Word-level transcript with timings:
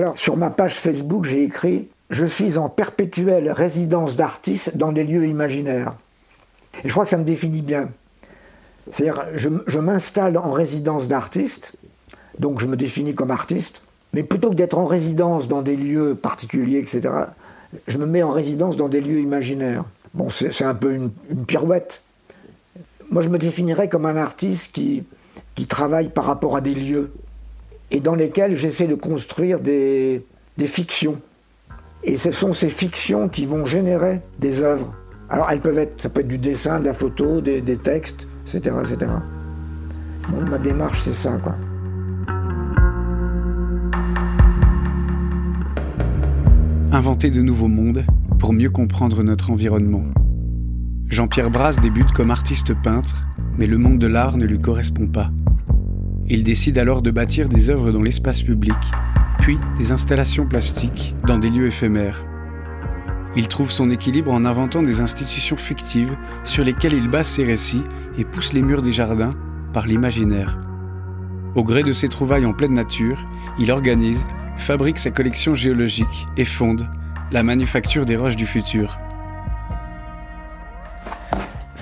Alors, 0.00 0.16
sur 0.16 0.38
ma 0.38 0.48
page 0.48 0.76
Facebook, 0.76 1.26
j'ai 1.26 1.42
écrit 1.42 1.90
Je 2.08 2.24
suis 2.24 2.56
en 2.56 2.70
perpétuelle 2.70 3.52
résidence 3.52 4.16
d'artiste 4.16 4.78
dans 4.78 4.92
des 4.92 5.04
lieux 5.04 5.26
imaginaires. 5.26 5.92
Et 6.82 6.88
je 6.88 6.92
crois 6.92 7.04
que 7.04 7.10
ça 7.10 7.18
me 7.18 7.24
définit 7.24 7.60
bien. 7.60 7.90
C'est-à-dire, 8.90 9.26
je, 9.34 9.78
m'installe 9.78 10.38
en 10.38 10.52
résidence 10.52 11.06
d'artiste, 11.06 11.74
donc 12.38 12.60
je 12.60 12.66
me 12.66 12.76
définis 12.76 13.14
comme 13.14 13.30
artiste, 13.30 13.82
mais 14.14 14.22
plutôt 14.22 14.48
que 14.48 14.54
d'être 14.54 14.78
en 14.78 14.86
résidence 14.86 15.48
dans 15.48 15.60
des 15.60 15.76
lieux 15.76 16.14
particuliers, 16.14 16.78
etc., 16.78 17.10
je 17.86 17.98
me 17.98 18.06
mets 18.06 18.22
en 18.22 18.30
résidence 18.30 18.78
dans 18.78 18.88
des 18.88 19.02
lieux 19.02 19.20
imaginaires. 19.20 19.84
Bon, 20.14 20.30
c'est 20.30 20.64
un 20.64 20.74
peu 20.74 20.94
une, 20.94 21.10
pirouette. 21.46 22.00
Moi, 23.10 23.20
je 23.20 23.28
me 23.28 23.36
définirais 23.36 23.90
comme 23.90 24.06
un 24.06 24.16
artiste 24.16 24.72
qui 24.72 25.04
travaille 25.68 26.08
par 26.08 26.24
rapport 26.24 26.56
à 26.56 26.62
des 26.62 26.74
lieux 26.74 27.12
et 27.90 28.00
dans 28.00 28.14
lesquels 28.14 28.56
j'essaie 28.56 28.86
de 28.86 28.94
construire 28.94 29.60
des, 29.60 30.24
des 30.58 30.66
fictions. 30.66 31.20
Et 32.02 32.16
ce 32.16 32.30
sont 32.30 32.52
ces 32.52 32.70
fictions 32.70 33.28
qui 33.28 33.46
vont 33.46 33.66
générer 33.66 34.20
des 34.38 34.62
œuvres. 34.62 34.92
Alors, 35.28 35.50
elles 35.50 35.60
peuvent 35.60 35.78
être, 35.78 36.00
ça 36.00 36.08
peut 36.08 36.20
être 36.20 36.28
du 36.28 36.38
dessin, 36.38 36.80
de 36.80 36.86
la 36.86 36.94
photo, 36.94 37.40
des, 37.40 37.60
des 37.60 37.76
textes, 37.76 38.26
etc., 38.46 38.74
etc. 38.80 39.10
Bon, 40.28 40.42
ma 40.42 40.58
démarche, 40.58 41.02
c'est 41.04 41.12
ça, 41.12 41.38
quoi. 41.42 41.54
inventer 46.92 47.30
de 47.30 47.40
nouveaux 47.40 47.68
mondes 47.68 48.04
pour 48.38 48.52
mieux 48.52 48.70
comprendre 48.70 49.22
notre 49.22 49.50
environnement. 49.50 50.04
Jean-Pierre 51.08 51.50
Brasse 51.50 51.78
débute 51.78 52.10
comme 52.12 52.30
artiste 52.30 52.74
peintre, 52.74 53.26
mais 53.56 53.66
le 53.66 53.78
monde 53.78 53.98
de 53.98 54.06
l'art 54.06 54.36
ne 54.36 54.44
lui 54.44 54.58
correspond 54.58 55.06
pas. 55.06 55.30
Il 56.32 56.44
décide 56.44 56.78
alors 56.78 57.02
de 57.02 57.10
bâtir 57.10 57.48
des 57.48 57.70
œuvres 57.70 57.90
dans 57.90 58.02
l'espace 58.02 58.42
public, 58.42 58.76
puis 59.40 59.58
des 59.78 59.90
installations 59.90 60.46
plastiques 60.46 61.12
dans 61.26 61.38
des 61.38 61.50
lieux 61.50 61.66
éphémères. 61.66 62.24
Il 63.34 63.48
trouve 63.48 63.72
son 63.72 63.90
équilibre 63.90 64.32
en 64.32 64.44
inventant 64.44 64.80
des 64.80 65.00
institutions 65.00 65.56
fictives 65.56 66.16
sur 66.44 66.62
lesquelles 66.62 66.92
il 66.92 67.08
base 67.08 67.26
ses 67.26 67.42
récits 67.42 67.82
et 68.16 68.24
pousse 68.24 68.52
les 68.52 68.62
murs 68.62 68.80
des 68.80 68.92
jardins 68.92 69.32
par 69.72 69.88
l'imaginaire. 69.88 70.60
Au 71.56 71.64
gré 71.64 71.82
de 71.82 71.92
ses 71.92 72.08
trouvailles 72.08 72.46
en 72.46 72.52
pleine 72.52 72.74
nature, 72.74 73.26
il 73.58 73.72
organise 73.72 74.24
fabrique 74.56 75.00
sa 75.00 75.10
collection 75.10 75.56
géologique 75.56 76.26
et 76.36 76.44
fonde 76.44 76.86
la 77.32 77.42
manufacture 77.42 78.04
des 78.04 78.16
roches 78.16 78.36
du 78.36 78.46
futur. 78.46 79.00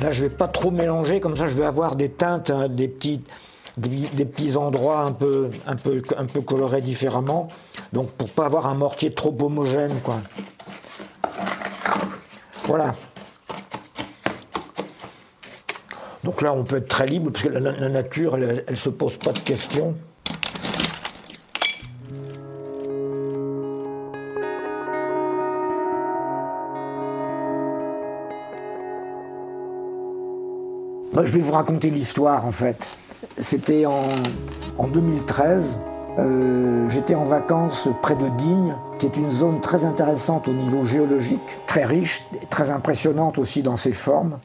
Là, 0.01 0.11
je 0.11 0.23
vais 0.23 0.35
pas 0.35 0.49
trop 0.49 0.71
mélanger, 0.71 1.21
comme 1.21 1.37
ça 1.37 1.49
je 1.49 1.57
vais 1.57 1.67
avoir 1.67 1.97
des 1.97 2.09
teintes, 2.09 2.51
hein, 2.51 2.69
des, 2.69 2.89
petits, 2.89 3.21
des, 3.79 4.25
petits 4.25 4.57
endroits 4.57 5.01
un 5.01 5.13
peu, 5.13 5.49
un, 5.67 5.77
peu, 5.77 6.03
un 6.17 6.27
peu 6.27 6.41
colorés 6.41 6.81
différemment. 6.81 7.49
Donc 7.93 8.11
pour 8.13 8.31
pas 8.31 8.47
avoir 8.47 8.67
un 8.67 8.75
mortier 8.75 9.13
trop 9.13 9.37
homogène, 9.41 10.01
quoi. 10.03 10.21
Voilà. 12.65 12.95
Donc 16.25 16.43
là, 16.43 16.53
on 16.53 16.65
peut 16.65 16.77
être 16.77 16.89
très 16.89 17.07
libre, 17.07 17.31
parce 17.33 17.45
que 17.45 17.49
la, 17.49 17.89
nature, 17.89 18.37
elle, 18.37 18.65
ne 18.69 18.75
se 18.75 18.91
pose 18.91 19.17
pas 19.17 19.33
de 19.33 19.39
questions. 19.39 19.95
je 31.25 31.33
vais 31.33 31.41
vous 31.41 31.53
raconter 31.53 31.91
l'histoire 31.91 32.47
en 32.47 32.53
fait. 32.53 32.77
C'était 33.41 33.87
en, 33.87 34.87
2013. 34.87 35.79
Euh, 36.19 36.89
j'étais 36.89 37.15
en 37.15 37.25
vacances 37.25 37.89
près 38.03 38.17
de 38.17 38.29
Digne, 38.39 38.75
qui 38.99 39.07
est 39.07 39.17
une 39.17 39.31
zone 39.31 39.61
très 39.61 39.85
intéressante 39.85 40.49
au 40.49 40.53
niveau 40.53 40.85
géologique, 40.85 41.41
très 41.67 41.85
riche, 41.85 42.25
très 42.51 42.71
impressionnante 42.71 43.39
aussi 43.39 43.63
dans 43.63 43.77
ses 43.77 43.93
formes. 43.93 44.39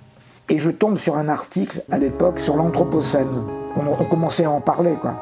Et 0.49 0.57
je 0.57 0.69
tombe 0.69 0.97
sur 0.97 1.17
un 1.17 1.29
article 1.29 1.83
à 1.89 1.97
l'époque 1.97 2.39
sur 2.39 2.55
l'Anthropocène. 2.55 3.43
On, 3.75 4.03
commençait 4.03 4.45
à 4.45 4.51
en 4.51 4.61
parler, 4.61 4.93
quoi. 5.01 5.15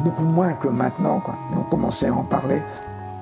Beaucoup 0.00 0.24
moins 0.24 0.52
que 0.52 0.68
maintenant, 0.68 1.20
quoi. 1.20 1.34
Mais 1.50 1.56
on 1.58 1.70
commençait 1.70 2.08
à 2.08 2.14
en 2.14 2.22
parler. 2.22 2.60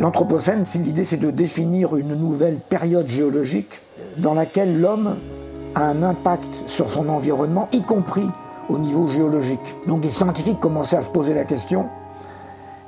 L'Anthropocène, 0.01 0.65
l'idée, 0.75 1.05
c'est 1.05 1.17
de 1.17 1.31
définir 1.31 1.97
une 1.97 2.17
nouvelle 2.17 2.57
période 2.57 3.07
géologique 3.07 3.81
dans 4.19 4.35
laquelle 4.35 4.81
l'homme 4.81 5.17
un 5.77 6.03
impact 6.03 6.53
sur 6.67 6.91
son 6.91 7.09
environnement, 7.09 7.69
y 7.73 7.83
compris 7.83 8.29
au 8.69 8.79
niveau 8.79 9.09
géologique. 9.09 9.61
Donc 9.87 10.03
les 10.03 10.11
scientifiques 10.11 10.61
commençaient 10.61 10.97
à 10.97 11.03
se 11.03 11.09
poser 11.09 11.35
la 11.35 11.45
question, 11.45 11.87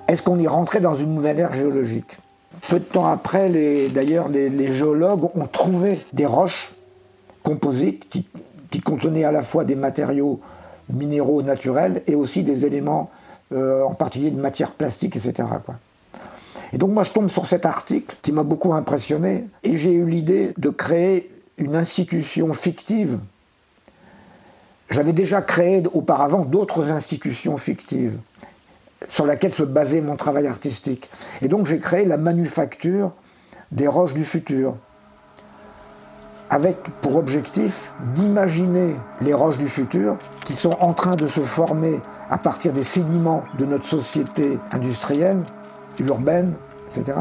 est-ce 0.09 0.23
qu'on 0.23 0.39
y 0.39 0.47
rentrait 0.47 0.81
dans 0.81 0.95
une 0.95 1.15
nouvelle 1.15 1.39
ère 1.39 1.53
géologique? 1.53 2.19
Peu 2.69 2.79
de 2.79 2.85
temps 2.85 3.07
après, 3.07 3.51
d'ailleurs, 3.91 4.29
les, 4.29 4.73
géologues 4.73 5.25
ont 5.35 5.47
trouvé 5.47 6.01
des 6.13 6.27
roches 6.27 6.73
composites 7.43 8.09
qui, 8.09 8.25
contenaient 8.85 9.25
à 9.25 9.33
la 9.33 9.41
fois 9.41 9.65
des 9.65 9.75
matériaux 9.75 10.39
minéraux 10.91 11.43
naturels 11.43 12.03
et 12.07 12.15
aussi 12.15 12.43
des 12.43 12.67
éléments, 12.67 13.11
euh, 13.53 13.83
en 13.83 13.95
particulier 13.95 14.31
de 14.31 14.39
matière 14.39 14.73
plastique, 14.73 15.17
etc. 15.17 15.45
Et 16.73 16.79
donc 16.79 16.91
moi 16.91 17.05
je 17.05 17.13
tombe 17.13 17.31
sur 17.31 17.47
cet 17.47 17.65
article 17.65 18.17
qui 18.21 18.33
m'a 18.33 18.43
beaucoup 18.43 18.75
impressionné 18.75 19.47
et 19.63 19.79
j'ai 19.79 19.93
eu 19.93 20.05
l'idée 20.05 20.53
de 20.59 20.69
créer 20.69 21.31
une 21.57 21.75
institution 21.75 22.53
fictive. 22.53 23.19
J'avais 24.91 25.13
déjà 25.13 25.43
créé 25.43 25.83
auparavant 25.93 26.45
d'autres 26.45 26.91
institutions 26.91 27.57
fictives 27.57 28.19
sur 29.09 29.27
lesquelles 29.27 29.53
se 29.53 29.63
basait 29.63 30.01
mon 30.01 30.17
travail 30.17 30.47
artistique. 30.47 31.09
Et 31.43 31.49
donc 31.49 31.67
j'ai 31.67 31.79
créé 31.79 32.05
la 32.05 32.17
manufacture 32.17 33.13
des 33.73 33.89
roches 33.89 34.15
du 34.15 34.25
futur, 34.25 34.75
avec 36.51 36.77
pour 37.03 37.17
objectif 37.17 37.93
d'imaginer 38.15 38.95
les 39.21 39.35
roches 39.35 39.59
du 39.59 39.69
futur 39.69 40.17
qui 40.45 40.55
sont 40.55 40.77
en 40.81 40.93
train 40.93 41.17
de 41.17 41.27
se 41.27 41.41
former 41.41 42.01
à 42.31 42.39
partir 42.39 42.73
des 42.73 42.85
sédiments 42.85 43.43
de 43.59 43.67
notre 43.67 43.87
société 43.87 44.57
industrielle, 44.73 45.43
urbaine, 45.99 46.55
etc 46.91 47.15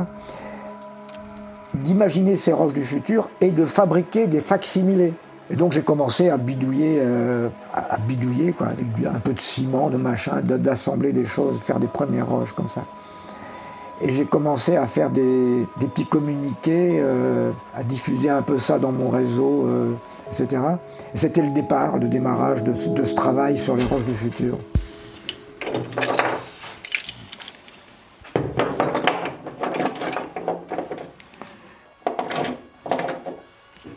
d'imaginer 1.84 2.36
ces 2.36 2.53
roches 2.53 2.74
du 2.74 2.84
futur 2.84 3.30
et 3.42 3.52
de 3.52 3.66
fabriquer 3.66 4.28
des 4.28 4.40
facsimilés. 4.40 5.14
Et 5.50 5.56
donc 5.56 5.73
j'ai 5.73 5.83
commencé 5.83 6.29
à 6.29 6.38
bidouiller, 6.38 6.97
euh, 7.00 7.50
à 7.73 7.97
bidouiller 7.97 8.53
avec 8.59 8.79
un 9.06 9.19
peu 9.19 9.33
de 9.33 9.39
ciment, 9.39 9.89
de 9.89 9.97
machin, 9.97 10.41
d'assembler 10.41 11.11
des 11.13 11.25
choses, 11.25 11.59
faire 11.59 11.79
des 11.79 11.88
premières 11.88 12.28
roches 12.28 12.53
comme 12.53 12.69
ça. 12.69 12.83
Et 14.01 14.11
j'ai 14.11 14.25
commencé 14.25 14.75
à 14.75 14.85
faire 14.85 15.09
des, 15.09 15.66
petits 15.79 16.05
communiqués, 16.05 16.97
euh, 17.00 17.51
à 17.78 17.84
diffuser 17.84 18.29
un 18.29 18.41
peu 18.41 18.57
ça 18.57 18.79
dans 18.79 18.91
mon 18.91 19.09
réseau, 19.09 19.66
euh, 19.67 19.94
etc. 20.28 20.61
Et 21.13 21.17
c'était 21.17 21.44
le 21.44 21.51
départ, 21.51 21.97
le 21.97 22.07
démarrage 22.07 22.63
de 22.63 23.03
ce 23.03 23.16
travail 23.16 23.57
sur 23.57 23.75
les 23.75 23.85
roches 23.85 24.03
du 24.03 24.16
futur. 24.16 24.57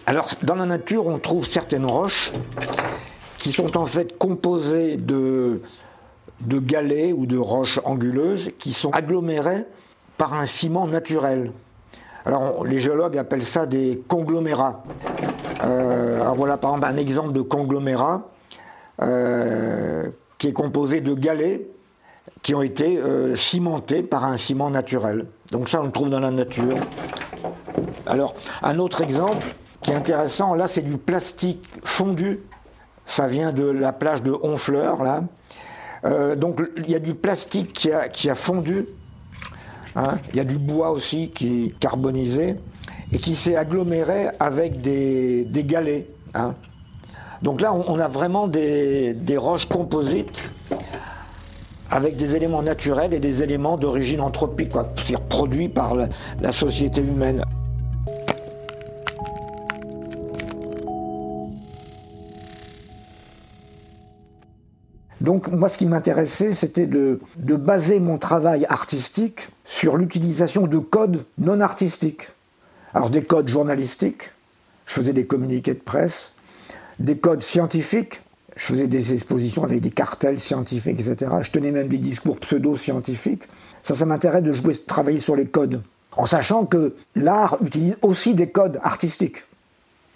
Alors, 0.08 0.30
dans 0.48 0.54
la 0.54 0.64
nature, 0.64 1.06
on 1.06 1.18
trouve 1.18 1.44
certaines 1.46 1.84
roches 1.84 2.32
qui 3.36 3.52
sont 3.52 3.76
en 3.76 3.84
fait 3.84 4.16
composées 4.16 4.96
de, 4.96 5.60
de 6.40 6.58
galets 6.58 7.12
ou 7.12 7.26
de 7.26 7.36
roches 7.36 7.78
anguleuses 7.84 8.50
qui 8.58 8.72
sont 8.72 8.88
agglomérées 8.92 9.66
par 10.16 10.32
un 10.32 10.46
ciment 10.46 10.86
naturel. 10.86 11.52
Alors, 12.24 12.64
les 12.64 12.78
géologues 12.78 13.18
appellent 13.18 13.44
ça 13.44 13.66
des 13.66 14.02
conglomérats. 14.08 14.82
Euh, 15.64 16.22
alors 16.22 16.36
voilà 16.36 16.56
par 16.56 16.70
exemple 16.70 16.94
un 16.94 16.96
exemple 16.96 17.32
de 17.32 17.42
conglomérat 17.42 18.30
euh, 19.02 20.08
qui 20.38 20.48
est 20.48 20.52
composé 20.52 21.02
de 21.02 21.12
galets 21.12 21.66
qui 22.40 22.54
ont 22.54 22.62
été 22.62 22.96
euh, 22.96 23.36
cimentés 23.36 24.02
par 24.02 24.24
un 24.24 24.38
ciment 24.38 24.70
naturel. 24.70 25.26
Donc 25.52 25.68
ça, 25.68 25.82
on 25.82 25.86
le 25.86 25.92
trouve 25.92 26.08
dans 26.08 26.20
la 26.20 26.30
nature. 26.30 26.78
Alors, 28.06 28.34
un 28.62 28.78
autre 28.78 29.02
exemple, 29.02 29.44
intéressant, 29.94 30.54
là, 30.54 30.66
c'est 30.66 30.82
du 30.82 30.96
plastique 30.96 31.68
fondu. 31.84 32.40
Ça 33.04 33.26
vient 33.26 33.52
de 33.52 33.64
la 33.64 33.92
plage 33.92 34.22
de 34.22 34.36
Honfleur, 34.42 35.02
là. 35.02 35.22
Euh, 36.04 36.36
donc, 36.36 36.60
il 36.76 36.90
y 36.90 36.94
a 36.94 36.98
du 36.98 37.14
plastique 37.14 37.72
qui 37.72 37.90
a, 37.90 38.08
qui 38.08 38.30
a 38.30 38.34
fondu. 38.34 38.86
Hein. 39.96 40.18
Il 40.30 40.36
y 40.36 40.40
a 40.40 40.44
du 40.44 40.58
bois 40.58 40.90
aussi 40.90 41.30
qui 41.30 41.66
est 41.66 41.78
carbonisé 41.78 42.56
et 43.12 43.18
qui 43.18 43.34
s'est 43.34 43.56
aggloméré 43.56 44.28
avec 44.38 44.80
des, 44.80 45.44
des 45.44 45.64
galets. 45.64 46.06
Hein. 46.34 46.54
Donc 47.42 47.60
là, 47.60 47.72
on, 47.72 47.98
a 47.98 48.08
vraiment 48.08 48.48
des, 48.48 49.14
des 49.14 49.36
roches 49.36 49.66
composites 49.66 50.42
avec 51.90 52.16
des 52.16 52.36
éléments 52.36 52.62
naturels 52.62 53.14
et 53.14 53.20
des 53.20 53.42
éléments 53.42 53.76
d'origine 53.76 54.20
anthropique, 54.20 54.72
c'est-à-dire 54.72 55.20
produits 55.20 55.68
par 55.68 55.94
la 55.94 56.52
société 56.52 57.00
humaine. 57.00 57.44
Donc 65.28 65.48
moi, 65.48 65.68
ce 65.68 65.76
qui 65.76 65.84
m'intéressait, 65.84 66.54
c'était 66.54 66.86
de, 66.86 67.20
de 67.36 67.56
baser 67.56 68.00
mon 68.00 68.16
travail 68.16 68.64
artistique 68.70 69.50
sur 69.66 69.98
l'utilisation 69.98 70.66
de 70.66 70.78
codes 70.78 71.22
non 71.36 71.60
artistiques. 71.60 72.30
Alors 72.94 73.10
des 73.10 73.22
codes 73.22 73.46
journalistiques, 73.46 74.30
je 74.86 74.94
faisais 74.94 75.12
des 75.12 75.26
communiqués 75.26 75.74
de 75.74 75.80
presse, 75.80 76.32
des 76.98 77.18
codes 77.18 77.42
scientifiques, 77.42 78.22
je 78.56 78.64
faisais 78.64 78.86
des 78.86 79.12
expositions 79.12 79.64
avec 79.64 79.82
des 79.82 79.90
cartels 79.90 80.40
scientifiques, 80.40 80.98
etc. 80.98 81.30
Je 81.42 81.50
tenais 81.50 81.72
même 81.72 81.88
des 81.88 81.98
discours 81.98 82.38
pseudo-scientifiques. 82.38 83.42
Ça, 83.82 83.94
ça 83.94 84.06
m'intéresse 84.06 84.42
de 84.42 84.54
jouer, 84.54 84.72
de 84.72 84.78
travailler 84.78 85.18
sur 85.18 85.36
les 85.36 85.44
codes, 85.44 85.82
en 86.16 86.24
sachant 86.24 86.64
que 86.64 86.96
l'art 87.14 87.58
utilise 87.62 87.98
aussi 88.00 88.32
des 88.32 88.48
codes 88.48 88.80
artistiques, 88.82 89.44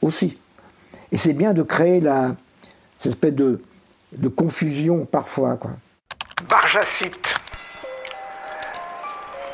aussi. 0.00 0.38
Et 1.12 1.18
c'est 1.18 1.34
bien 1.34 1.52
de 1.52 1.62
créer 1.62 2.00
la, 2.00 2.34
cette 2.96 3.12
espèce 3.12 3.34
de, 3.34 3.60
de 4.12 4.28
confusion 4.28 5.06
parfois. 5.06 5.56
Quoi. 5.56 5.72
Barjacite, 6.48 7.34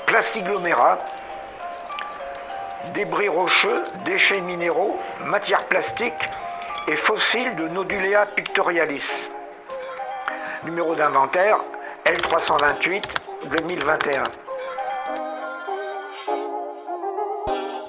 plastiglomérat, 0.07 0.99
débris 2.95 3.29
rocheux, 3.29 3.83
déchets 4.05 4.41
minéraux, 4.41 4.97
matières 5.27 5.65
plastiques 5.67 6.29
et 6.89 6.97
fossiles 6.97 7.55
de 7.57 7.69
Nodulea 7.69 8.27
pictorialis. 8.27 9.29
Numéro 10.65 10.95
d'inventaire 10.95 11.59
L328 12.05 13.05
2021. 13.59 14.23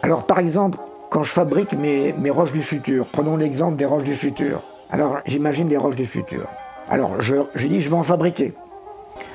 Alors 0.04 0.26
par 0.26 0.40
exemple, 0.40 0.78
quand 1.10 1.24
je 1.24 1.32
fabrique 1.32 1.74
mes, 1.74 2.14
mes 2.14 2.30
roches 2.30 2.52
du 2.52 2.62
futur, 2.62 3.06
prenons 3.12 3.38
l'exemple 3.38 3.78
des 3.78 3.86
roches 3.86 4.04
du 4.04 4.16
futur. 4.16 4.62
Alors 4.90 5.20
j'imagine 5.26 5.68
des 5.68 5.78
roches 5.78 5.96
du 5.96 6.06
futur. 6.06 6.48
Alors 6.90 7.22
je, 7.22 7.36
dis 7.68 7.82
je 7.82 7.90
vais 7.90 7.96
en 7.96 8.04
fabriquer. 8.04 8.54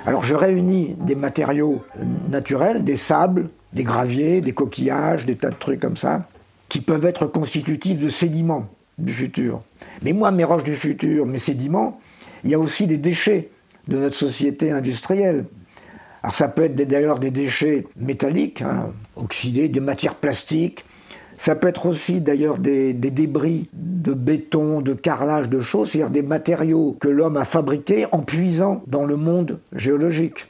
Alors 0.04 0.24
je 0.24 0.34
réunis 0.34 0.96
des 0.98 1.14
matériaux 1.14 1.82
naturels, 2.28 2.82
des 2.82 2.96
sables, 2.96 3.48
des 3.72 3.84
graviers, 3.84 4.40
des 4.40 4.52
coquillages, 4.52 5.24
des 5.24 5.36
tas 5.36 5.50
de 5.50 5.54
trucs 5.54 5.80
comme 5.80 5.96
ça, 5.96 6.26
qui 6.68 6.80
peuvent 6.80 7.06
être 7.06 7.26
constitutifs 7.26 8.00
de 8.00 8.08
sédiments 8.08 8.66
du 8.98 9.12
futur. 9.12 9.60
Mais 10.02 10.12
moi, 10.12 10.30
mes 10.30 10.44
roches 10.44 10.64
du 10.64 10.74
futur, 10.74 11.26
mes 11.26 11.38
sédiments, 11.38 12.00
il 12.42 12.50
y 12.50 12.54
a 12.54 12.58
aussi 12.58 12.86
des 12.86 12.98
déchets 12.98 13.50
de 13.88 13.98
notre 13.98 14.16
société 14.16 14.70
industrielle. 14.72 15.44
Alors 16.22 16.34
ça 16.34 16.48
peut 16.48 16.64
être 16.64 16.74
d'ailleurs 16.74 17.18
des 17.18 17.30
déchets 17.30 17.86
métalliques, 17.96 18.62
hein, 18.62 18.90
oxydés, 19.14 19.68
de 19.68 19.80
matières 19.80 20.14
plastiques. 20.14 20.84
Ça 21.36 21.54
peut 21.54 21.68
être 21.68 21.86
aussi 21.86 22.20
d'ailleurs 22.20 22.58
des, 22.58 22.92
débris 22.92 23.68
de 23.72 24.12
béton, 24.12 24.80
de 24.80 24.94
carrelage, 24.94 25.48
de 25.48 25.60
choses, 25.60 25.90
c'est-à-dire 25.90 26.10
des 26.10 26.22
matériaux 26.22 26.96
que 27.00 27.08
l'homme 27.08 27.36
a 27.36 27.44
fabriqués 27.44 28.06
en 28.12 28.20
puisant 28.20 28.82
dans 28.86 29.04
le 29.04 29.16
monde 29.16 29.58
géologique. 29.74 30.46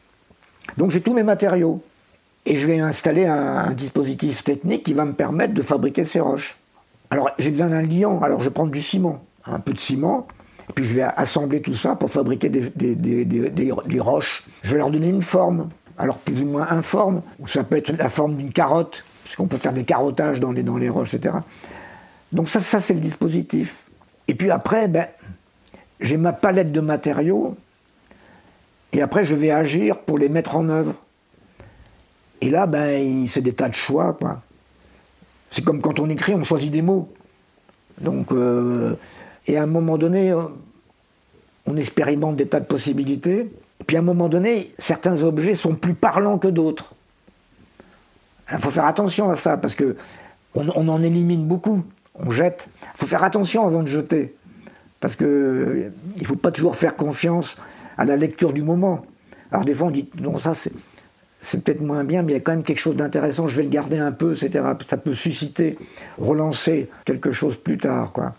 Donc 0.76 0.90
j'ai 0.90 1.00
tous 1.00 1.14
mes 1.14 1.22
matériaux 1.22 1.82
et 2.46 2.56
je 2.56 2.66
vais 2.66 2.78
installer 2.78 3.26
un, 3.26 3.72
dispositif 3.72 4.44
technique 4.44 4.84
qui 4.84 4.92
va 4.92 5.04
me 5.04 5.12
permettre 5.12 5.54
de 5.54 5.62
fabriquer 5.62 6.04
ces 6.04 6.20
roches. 6.20 6.56
Alors 7.10 7.30
j'ai 7.38 7.50
besoin 7.50 7.68
d'un 7.68 7.82
liant, 7.82 8.20
alors 8.22 8.42
je 8.42 8.48
prends 8.48 8.66
du 8.66 8.82
ciment, 8.82 9.24
un 9.46 9.60
peu 9.60 9.72
de 9.72 9.78
ciment, 9.78 10.26
et 10.68 10.72
puis 10.74 10.84
je 10.84 10.94
vais 10.94 11.02
assembler 11.02 11.60
tout 11.60 11.74
ça 11.74 11.94
pour 11.94 12.10
fabriquer 12.10 12.48
des, 12.48 12.70
des, 12.70 14.00
roches. 14.00 14.44
Je 14.62 14.72
vais 14.72 14.78
leur 14.78 14.90
donner 14.90 15.08
une 15.08 15.22
forme, 15.22 15.68
alors 15.96 16.18
plus 16.18 16.42
ou 16.42 16.46
moins 16.46 16.66
informe, 16.70 17.22
ou 17.38 17.46
ça 17.46 17.62
peut 17.64 17.76
être 17.76 17.92
la 17.96 18.08
forme 18.08 18.36
d'une 18.36 18.52
carotte, 18.52 19.04
puisqu'on 19.34 19.48
peut 19.48 19.56
faire 19.56 19.72
des 19.72 19.82
carottages 19.82 20.38
dans 20.38 20.52
les, 20.52 20.62
dans 20.62 20.78
roches, 20.92 21.12
etc. 21.12 21.34
Donc 22.30 22.48
ça, 22.48 22.60
c'est 22.60 22.94
le 22.94 23.00
dispositif. 23.00 23.84
Et 24.28 24.34
puis 24.36 24.48
après, 24.52 24.86
ben, 24.86 25.08
j'ai 25.98 26.16
ma 26.18 26.32
palette 26.32 26.70
de 26.70 26.78
matériaux, 26.78 27.56
et 28.92 29.02
après 29.02 29.24
je 29.24 29.34
vais 29.34 29.50
agir 29.50 29.98
pour 29.98 30.18
les 30.18 30.28
mettre 30.28 30.54
en 30.54 30.68
œuvre. 30.68 30.94
Et 32.42 32.48
là, 32.48 32.68
ben, 32.68 33.26
c'est 33.26 33.40
des 33.40 33.54
tas 33.54 33.68
de 33.68 33.74
choix. 33.74 34.16
C'est 35.50 35.64
comme 35.64 35.80
quand 35.80 35.98
on 35.98 36.08
écrit, 36.08 36.34
on 36.34 36.44
choisit 36.44 36.70
des 36.70 36.82
mots. 36.82 37.12
Donc, 38.00 38.30
euh, 38.30 38.94
et 39.48 39.56
à 39.56 39.64
un 39.64 39.66
moment 39.66 39.98
donné, 39.98 40.32
on 41.66 41.76
expérimente 41.76 42.36
des 42.36 42.46
tas 42.46 42.60
de 42.60 42.66
possibilités. 42.66 43.50
Puis 43.84 43.96
à 43.96 43.98
un 43.98 44.04
moment 44.04 44.28
donné, 44.28 44.70
certains 44.78 45.24
objets 45.24 45.56
sont 45.56 45.74
plus 45.74 45.94
parlants 45.94 46.38
que 46.38 46.46
d'autres. 46.46 46.94
Il 48.52 48.58
faut 48.58 48.70
faire 48.70 48.86
attention 48.86 49.30
à 49.30 49.36
ça 49.36 49.56
parce 49.56 49.74
que 49.74 49.96
on, 50.54 50.88
en 50.88 51.02
élimine 51.02 51.46
beaucoup. 51.46 51.84
On 52.14 52.30
jette. 52.30 52.68
Il 52.94 53.00
faut 53.00 53.06
faire 53.06 53.24
attention 53.24 53.66
avant 53.66 53.82
de 53.82 53.88
jeter 53.88 54.36
parce 55.00 55.16
que 55.16 55.90
il 56.16 56.22
ne 56.22 56.26
faut 56.26 56.36
pas 56.36 56.52
toujours 56.52 56.76
faire 56.76 56.94
confiance 56.94 57.56
à 57.98 58.04
la 58.04 58.16
lecture 58.16 58.52
du 58.52 58.62
moment. 58.62 59.04
Alors 59.50 59.64
des 59.64 59.74
fois 59.74 59.88
on 59.88 59.90
dit 59.90 60.08
non 60.20 60.38
ça 60.38 60.54
c'est 60.54 60.72
c'est 61.44 61.62
peut-être 61.62 61.82
moins 61.82 62.04
bien, 62.04 62.22
mais 62.22 62.32
il 62.32 62.36
y 62.36 62.38
a 62.38 62.40
quand 62.40 62.52
même 62.52 62.62
quelque 62.62 62.78
chose 62.78 62.96
d'intéressant, 62.96 63.48
je 63.48 63.56
vais 63.56 63.64
le 63.64 63.68
garder 63.68 63.98
un 63.98 64.12
peu, 64.12 64.32
etc. 64.32 64.64
Ça 64.88 64.96
peut 64.96 65.14
susciter, 65.14 65.76
relancer 66.16 66.88
quelque 67.04 67.32
chose 67.32 67.58
plus 67.58 67.76
tard, 67.76 68.12
quoi. 68.12 68.32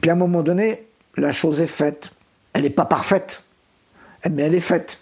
Puis 0.00 0.10
à 0.10 0.12
un 0.12 0.16
moment 0.16 0.42
donné, 0.42 0.84
la 1.16 1.32
chose 1.32 1.62
est 1.62 1.66
faite. 1.66 2.10
Elle 2.52 2.62
n'est 2.62 2.70
pas 2.70 2.84
parfaite, 2.84 3.42
mais 4.30 4.42
elle 4.42 4.54
est 4.54 4.60
faite. 4.60 4.98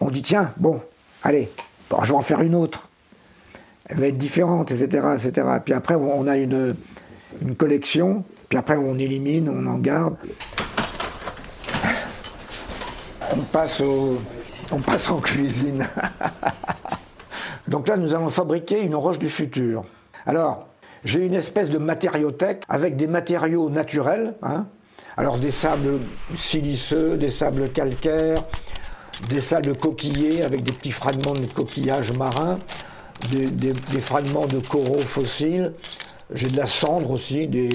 On 0.00 0.10
dit, 0.10 0.22
tiens, 0.22 0.52
bon, 0.58 0.82
allez, 1.22 1.48
bon, 1.90 1.98
je 2.02 2.08
vais 2.08 2.14
en 2.14 2.20
faire 2.20 2.40
une 2.40 2.54
autre. 2.54 2.88
Elle 3.86 3.98
va 3.98 4.06
être 4.08 4.18
différente, 4.18 4.70
etc. 4.70 5.06
Puis 5.64 5.74
après, 5.74 5.94
on 5.94 6.26
a 6.26 6.36
une, 6.36 6.74
collection, 7.56 8.24
puis 8.48 8.58
après, 8.58 8.76
on 8.76 8.98
élimine, 8.98 9.48
on 9.48 9.66
en 9.66 9.78
garde. 9.78 10.16
On 13.32 13.40
passe 13.40 13.80
au, 13.80 14.18
on 14.72 14.80
passe 14.80 15.10
en 15.10 15.20
cuisine. 15.20 15.86
Donc 17.68 17.88
là, 17.88 17.96
nous 17.96 18.14
allons 18.14 18.28
fabriquer 18.28 18.82
une 18.82 18.94
roche 18.94 19.18
du 19.18 19.28
futur. 19.28 19.84
Alors, 20.26 20.68
j'ai 21.04 21.24
une 21.24 21.34
espèce 21.34 21.70
de 21.70 21.78
matériothèque 21.78 22.62
avec 22.68 22.96
des 22.96 23.06
matériaux 23.06 23.70
naturels. 23.70 24.34
Hein. 24.42 24.66
Alors, 25.16 25.38
des 25.38 25.50
sables 25.50 26.00
siliceux, 26.36 27.16
des 27.16 27.30
sables 27.30 27.70
calcaires, 27.70 28.38
des 29.28 29.40
sables 29.40 29.76
coquillés 29.76 30.42
avec 30.42 30.62
des 30.62 30.72
petits 30.72 30.92
fragments 30.92 31.32
de 31.32 31.46
coquillages 31.46 32.12
marins, 32.12 32.58
des, 33.30 34.00
fragments 34.00 34.46
de 34.46 34.58
coraux 34.58 35.00
fossiles. 35.00 35.72
J'ai 36.32 36.48
de 36.48 36.56
la 36.56 36.66
cendre 36.66 37.10
aussi, 37.10 37.46
des, 37.46 37.70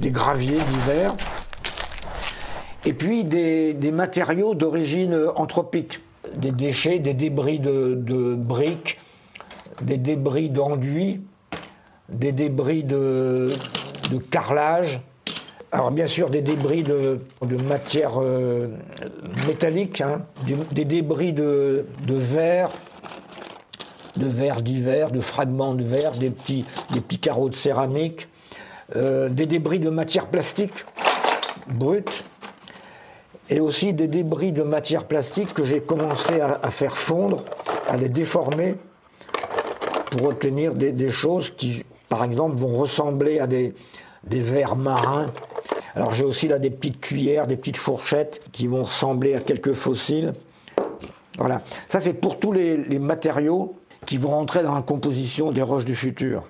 graviers 0.00 0.58
divers. 0.70 1.14
Et 2.84 2.92
puis 2.92 3.24
des, 3.24 3.92
matériaux 3.92 4.54
d'origine 4.54 5.18
anthropique 5.36 6.00
des 6.36 6.52
déchets, 6.52 6.98
des 6.98 7.14
débris 7.14 7.58
de, 7.58 7.94
de 7.96 8.34
briques, 8.34 8.98
des 9.82 9.98
débris 9.98 10.50
d'enduit, 10.50 11.20
des 12.08 12.32
débris 12.32 12.84
de, 12.84 13.52
de, 14.10 14.18
carrelage. 14.18 15.00
Alors 15.74 15.90
bien 15.90 16.06
sûr 16.06 16.28
des 16.28 16.42
débris 16.42 16.82
de, 16.82 17.18
matière 17.66 18.20
euh, 18.20 18.68
métallique, 19.46 20.02
hein, 20.02 20.20
des, 20.70 20.84
débris 20.84 21.32
de, 21.32 21.86
verre, 22.06 22.68
de 24.18 24.26
verre 24.26 24.60
divers, 24.60 25.10
de 25.10 25.20
fragments 25.20 25.74
de 25.74 25.82
verre, 25.82 26.12
des 26.12 26.28
petits, 26.28 26.66
des 26.90 27.16
carreaux 27.16 27.48
de 27.48 27.54
céramique, 27.54 28.28
euh, 28.96 29.30
des 29.30 29.46
débris 29.46 29.78
de 29.78 29.88
matière 29.88 30.26
plastique 30.26 30.84
brute, 31.68 32.22
et 33.48 33.58
aussi 33.58 33.94
des 33.94 34.08
débris 34.08 34.52
de 34.52 34.62
matière 34.62 35.04
plastique 35.04 35.54
que 35.54 35.64
j'ai 35.64 35.80
commencé 35.80 36.38
à, 36.42 36.70
faire 36.70 36.98
fondre, 36.98 37.44
à 37.88 37.96
les 37.96 38.10
déformer 38.10 38.74
pour 40.10 40.26
obtenir 40.26 40.74
des, 40.74 41.10
choses 41.10 41.48
qui, 41.56 41.82
par 42.10 42.24
exemple, 42.24 42.56
vont 42.56 42.76
ressembler 42.76 43.40
à 43.40 43.46
des 43.46 43.72
verres 44.24 44.76
marins. 44.76 45.28
Alors 45.94 46.12
j'ai 46.12 46.24
aussi 46.24 46.48
là 46.48 46.58
des 46.58 46.70
petites 46.70 47.00
cuillères, 47.00 47.46
des 47.46 47.56
petites 47.56 47.76
fourchettes 47.76 48.42
qui 48.52 48.66
vont 48.66 48.82
ressembler 48.82 49.34
à 49.34 49.40
quelques 49.40 49.72
fossiles. 49.72 50.32
Voilà, 51.38 51.62
ça 51.86 52.00
c'est 52.00 52.14
pour 52.14 52.38
tous 52.38 52.52
les, 52.52 52.98
matériaux 52.98 53.76
qui 54.06 54.16
vont 54.16 54.30
rentrer 54.30 54.62
dans 54.62 54.74
la 54.74 54.82
composition 54.82 55.52
des 55.52 55.62
roches 55.62 55.84
du 55.84 55.94
futur. 55.94 56.44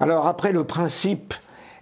Alors 0.00 0.26
après, 0.26 0.52
le 0.52 0.64
principe 0.64 1.34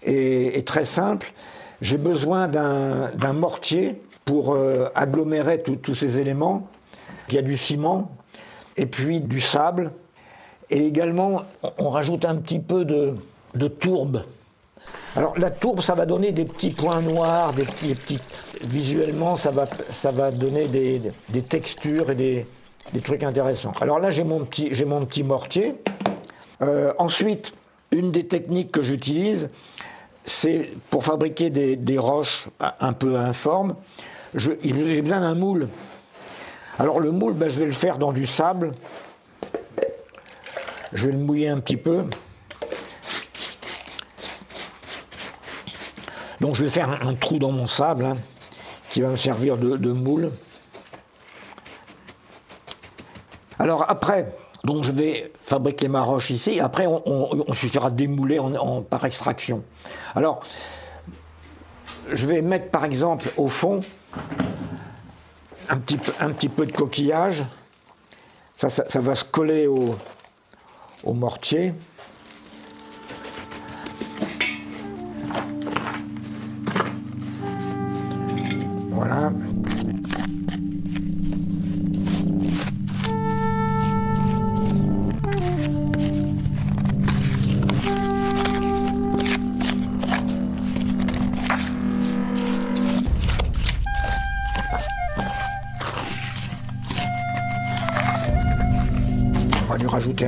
est, 0.02 0.66
très 0.66 0.84
simple. 0.84 1.32
J'ai 1.80 1.98
besoin 1.98 2.48
d'un 2.48 3.32
mortier 3.32 4.00
pour 4.24 4.54
euh, 4.54 4.88
agglomérer 4.94 5.62
tous 5.62 5.94
ces 5.94 6.18
éléments. 6.18 6.68
Il 7.28 7.34
y 7.34 7.38
a 7.38 7.42
du 7.42 7.56
ciment 7.56 8.10
et 8.76 8.86
puis 8.86 9.20
du 9.20 9.40
sable. 9.40 9.92
Et 10.68 10.86
également, 10.86 11.42
on 11.78 11.88
rajoute 11.88 12.24
un 12.24 12.36
petit 12.36 12.60
peu 12.60 12.84
de 12.84 13.68
tourbe. 13.68 14.22
Alors 15.16 15.36
la 15.38 15.50
tourbe, 15.50 15.80
ça 15.80 15.94
va 15.94 16.06
donner 16.06 16.32
des 16.32 16.44
petits 16.44 16.70
points 16.70 17.00
noirs, 17.00 17.52
visuellement, 18.62 19.36
ça 19.36 19.50
va, 19.50 20.30
donner 20.30 20.68
des, 20.68 21.42
textures 21.42 22.10
et 22.10 22.14
des, 22.14 22.46
trucs 23.02 23.24
intéressants. 23.24 23.72
Alors 23.80 23.98
là, 23.98 24.10
j'ai 24.10 24.24
mon 24.24 24.44
petit, 24.44 25.24
mortier. 25.24 25.74
Euh, 26.62 26.92
ensuite, 26.98 27.52
une 27.90 28.12
des 28.12 28.26
techniques 28.26 28.70
que 28.70 28.82
j'utilise, 28.82 29.50
c'est 30.24 30.70
pour 30.90 31.04
fabriquer 31.04 31.50
des, 31.50 31.74
des, 31.76 31.98
roches 31.98 32.46
un 32.60 32.92
peu 32.92 33.16
informes, 33.16 33.74
j'ai 34.34 35.02
besoin 35.02 35.20
d'un 35.20 35.34
moule. 35.34 35.68
Alors 36.78 37.00
le 37.00 37.10
moule, 37.10 37.34
ben, 37.34 37.48
je 37.48 37.58
vais 37.58 37.66
le 37.66 37.72
faire 37.72 37.98
dans 37.98 38.12
du 38.12 38.26
sable. 38.26 38.72
Je 40.92 41.06
vais 41.06 41.12
le 41.12 41.18
mouiller 41.18 41.48
un 41.48 41.58
petit 41.60 41.76
peu. 41.76 42.04
Donc 46.40 46.56
je 46.56 46.64
vais 46.64 46.70
faire 46.70 46.90
un, 46.90 47.14
trou 47.14 47.38
dans 47.38 47.52
mon 47.52 47.66
sable 47.66 48.04
hein, 48.04 48.14
qui 48.90 49.02
va 49.02 49.08
me 49.08 49.16
servir 49.16 49.56
de, 49.58 49.92
moule. 49.92 50.30
Alors 53.58 53.84
après, 53.90 54.34
donc 54.64 54.84
je 54.84 54.92
vais 54.92 55.32
fabriquer 55.40 55.88
ma 55.88 56.02
roche 56.02 56.30
ici. 56.30 56.60
Après, 56.60 56.86
on, 56.86 57.52
suffira 57.54 57.90
de 57.90 57.96
démouler 57.96 58.38
en, 58.38 58.82
par 58.82 59.04
extraction. 59.04 59.62
Alors, 60.14 60.40
je 62.10 62.26
vais 62.26 62.40
mettre 62.40 62.70
par 62.70 62.84
exemple 62.84 63.30
au 63.36 63.48
fond 63.48 63.80
un 65.68 65.76
petit 65.78 66.48
peu, 66.48 66.66
de 66.66 66.72
coquillage. 66.72 67.44
Ça, 68.56 68.68
ça, 68.68 69.00
va 69.00 69.14
se 69.14 69.24
coller 69.24 69.66
au 69.66 71.14
mortier. 71.14 71.74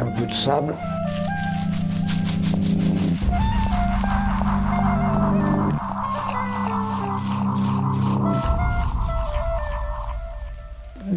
Un 0.02 0.10
peu 0.10 0.26
de 0.26 0.32
sable. 0.32 0.74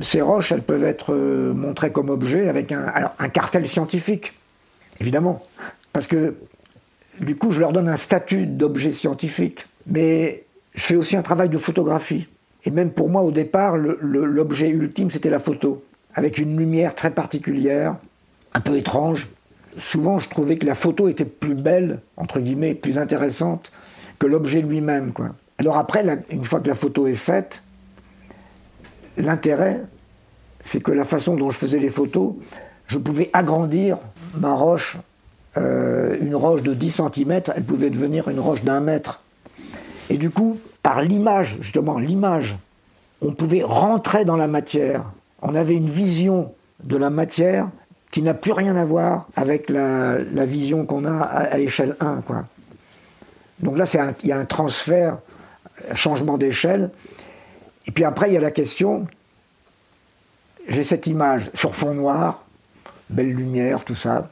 Ces 0.02 0.22
roches, 0.22 0.52
elles 0.52 0.62
peuvent 0.62 0.84
être 0.84 1.14
euh, 1.14 1.54
montrées 1.54 1.92
comme 1.92 2.10
objets 2.10 2.48
avec 2.48 2.72
un, 2.72 3.12
un 3.18 3.30
cartel 3.30 3.66
scientifique, 3.66 4.34
évidemment. 5.00 5.42
Parce 5.94 6.06
que 6.06 6.36
du 7.20 7.36
coup, 7.36 7.52
je 7.52 7.60
leur 7.60 7.72
donne 7.72 7.90
un 7.90 7.96
statut 7.96 8.46
d'objet 8.46 8.92
scientifique. 8.92 9.66
Mais 9.88 10.44
je 10.74 10.82
fais 10.82 10.96
aussi 10.96 11.16
un 11.16 11.22
travail 11.22 11.50
de 11.50 11.58
photographie. 11.58 12.28
Et 12.66 12.72
même 12.72 12.92
pour 12.92 13.10
moi, 13.10 13.22
au 13.22 13.32
départ, 13.32 13.78
l'objet 13.78 14.70
ultime, 14.70 15.12
c'était 15.12 15.30
la 15.30 15.40
photo, 15.40 15.84
avec 16.14 16.38
une 16.40 16.58
lumière 16.58 16.96
très 16.96 17.12
particulière, 17.12 17.96
un 18.56 18.62
peu 18.62 18.78
étrange. 18.78 19.28
Souvent, 19.78 20.18
je 20.18 20.30
trouvais 20.30 20.58
que 20.58 20.66
la 20.66 20.76
photo 20.76 21.10
était 21.10 21.26
plus 21.26 21.54
belle, 21.54 22.00
entre 22.16 22.40
guillemets, 22.40 22.74
plus 22.74 22.98
intéressante 22.98 23.72
que 24.18 24.26
l'objet 24.26 24.62
lui-même. 24.62 25.12
Quoi. 25.12 25.36
Alors 25.58 25.78
après, 25.78 26.06
une 26.30 26.46
fois 26.46 26.62
que 26.62 26.70
la 26.70 26.76
photo 26.76 27.06
est 27.06 27.16
faite, 27.16 27.62
l'intérêt, 29.18 29.82
c'est 30.64 30.82
que 30.82 30.92
la 30.92 31.04
façon 31.04 31.36
dont 31.36 31.52
je 31.52 31.58
faisais 31.58 31.80
les 31.80 31.90
photos, 31.90 32.34
je 32.88 32.98
pouvais 32.98 33.30
agrandir 33.34 33.98
ma 34.38 34.54
roche. 34.54 34.98
Euh, 35.58 36.18
une 36.22 36.36
roche 36.36 36.64
de 36.64 36.74
10 36.74 37.02
cm, 37.14 37.42
elle 37.56 37.64
pouvait 37.64 37.90
devenir 37.90 38.30
une 38.30 38.40
roche 38.40 38.64
d'un 38.64 38.80
mètre. 38.80 39.22
Et 40.10 40.18
du 40.18 40.30
coup, 40.30 40.60
par 40.82 41.02
l'image, 41.02 41.58
justement, 41.60 42.00
l'image, 42.00 42.58
on 43.22 43.34
pouvait 43.34 43.64
rentrer 43.64 44.24
dans 44.24 44.38
la 44.38 44.48
matière. 44.48 45.04
On 45.42 45.56
avait 45.56 45.76
une 45.76 45.90
vision 45.90 46.54
de 46.84 46.96
la 46.96 47.10
matière 47.10 47.68
qui 48.12 48.22
n'a 48.22 48.34
plus 48.34 48.52
rien 48.52 48.76
à 48.76 48.86
voir 48.86 49.28
avec 49.36 49.70
la, 49.70 50.18
vision 50.46 50.86
qu'on 50.86 51.06
a 51.06 51.20
à, 51.20 51.60
échelle 51.60 51.96
1. 52.00 52.22
Quoi. 52.22 52.46
Donc 53.60 53.78
là, 53.78 53.86
il 54.24 54.30
y 54.30 54.32
a 54.32 54.38
un 54.38 54.46
transfert, 54.46 55.18
un 55.90 55.96
changement 55.96 56.38
d'échelle. 56.38 56.92
Et 57.88 57.92
puis 57.92 58.04
après, 58.04 58.30
il 58.30 58.34
y 58.34 58.38
a 58.38 58.42
la 58.42 58.52
question, 58.52 59.08
j'ai 60.68 60.84
cette 60.84 61.08
image 61.08 61.52
sur 61.54 61.76
fond 61.76 61.94
noir, 61.94 62.44
belle 63.10 63.32
lumière, 63.32 63.84
tout 63.84 63.96
ça, 63.96 64.30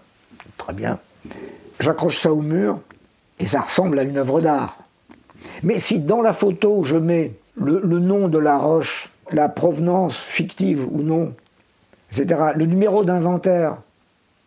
très 0.57 0.73
bien. 0.73 0.99
J'accroche 1.79 2.19
ça 2.19 2.31
au 2.33 2.41
mur 2.41 2.79
et 3.39 3.45
ça 3.45 3.61
ressemble 3.61 3.99
à 3.99 4.03
une 4.03 4.17
œuvre 4.17 4.41
d'art. 4.41 4.77
Mais 5.61 5.79
si 5.79 5.99
dans 5.99 6.21
la 6.21 6.33
photo, 6.33 6.83
je 6.83 6.95
mets 6.95 7.33
le 7.55 7.99
nom 7.99 8.29
de 8.29 8.37
la 8.37 8.57
roche, 8.57 9.09
la 9.31 9.49
provenance 9.49 10.17
fictive 10.17 10.87
ou 10.89 11.01
non 11.01 11.33
le 12.17 12.65
numéro 12.65 13.03
d'inventaire. 13.03 13.77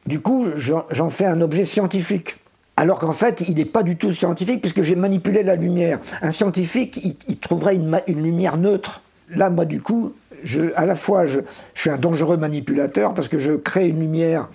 Du 0.06 0.20
coup, 0.20 0.46
j'en 0.56 1.10
fais 1.10 1.26
un 1.26 1.40
objet 1.40 1.64
scientifique. 1.64 2.36
Alors 2.76 2.98
qu'en 2.98 3.12
fait, 3.12 3.42
il 3.48 3.54
n'est 3.54 3.64
pas 3.64 3.82
du 3.82 3.96
tout 3.96 4.12
scientifique 4.12 4.60
puisque 4.60 4.82
j'ai 4.82 4.96
manipulé 4.96 5.42
la 5.42 5.56
lumière. 5.56 5.98
Un 6.20 6.30
scientifique, 6.30 7.00
il, 7.26 7.38
trouverait 7.38 7.74
une, 7.74 8.22
lumière 8.22 8.58
neutre. 8.58 9.00
Là, 9.30 9.48
moi, 9.48 9.64
du 9.64 9.80
coup, 9.80 10.12
à 10.74 10.84
la 10.84 10.94
fois, 10.94 11.26
je, 11.26 11.40
suis 11.74 11.90
un 11.90 11.96
dangereux 11.96 12.36
manipulateur 12.36 13.14
parce 13.14 13.28
que 13.28 13.38
je 13.38 13.52
crée 13.52 13.88
une 13.88 14.00
lumière 14.00 14.48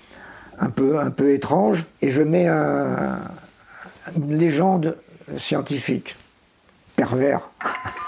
un 0.60 0.70
peu, 0.70 1.34
étrange 1.34 1.86
et 2.02 2.12
je 2.12 2.22
mets 2.22 2.48
une 2.48 4.38
légende 4.38 4.96
scientifique. 5.38 6.16
Pervers. 6.96 7.42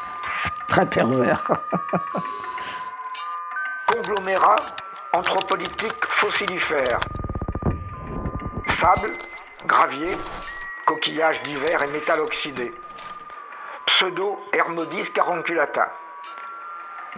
Très 0.68 0.86
pervers. 0.86 1.60
Anthropolytique 5.16 6.06
fossilifère. 6.08 7.00
Sable, 8.68 9.12
gravier, 9.68 10.18
coquillages 10.88 11.38
divers 11.44 11.84
et 11.84 11.92
métal 11.92 12.20
oxydé. 12.20 12.74
Pseudo 13.86 14.40
Hermodis 14.52 15.12
caronculata. 15.12 15.94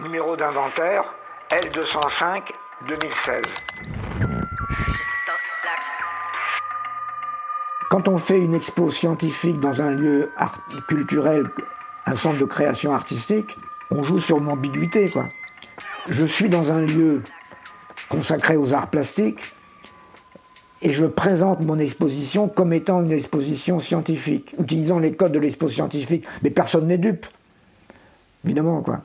Numéro 0.00 0.36
d'inventaire 0.36 1.04
L205 1.48 2.50
2016. 2.86 3.42
Quand 7.88 8.08
on 8.08 8.18
fait 8.18 8.38
une 8.38 8.52
expo 8.52 8.90
scientifique 8.90 9.58
dans 9.58 9.80
un 9.80 9.92
lieu 9.92 10.30
culturel, 10.86 11.48
un 12.04 12.14
centre 12.14 12.38
de 12.38 12.44
création 12.44 12.94
artistique, 12.94 13.58
on 13.90 14.02
joue 14.02 14.20
sur 14.20 14.38
l'ambiguïté. 14.38 15.10
Je 16.08 16.26
suis 16.26 16.50
dans 16.50 16.72
un 16.72 16.82
lieu 16.82 17.22
consacré 18.08 18.56
aux 18.56 18.74
arts 18.74 18.88
plastiques, 18.88 19.40
et 20.82 20.92
je 20.92 21.06
présente 21.06 21.60
mon 21.60 21.78
exposition 21.78 22.48
comme 22.48 22.72
étant 22.72 23.02
une 23.02 23.10
exposition 23.10 23.80
scientifique, 23.80 24.54
utilisant 24.60 24.98
les 24.98 25.12
codes 25.12 25.32
de 25.32 25.38
l'exposition 25.38 25.84
scientifique. 25.84 26.26
Mais 26.42 26.50
personne 26.50 26.86
n'est 26.86 26.98
dupe, 26.98 27.26
évidemment, 28.44 28.82
quoi. 28.82 29.00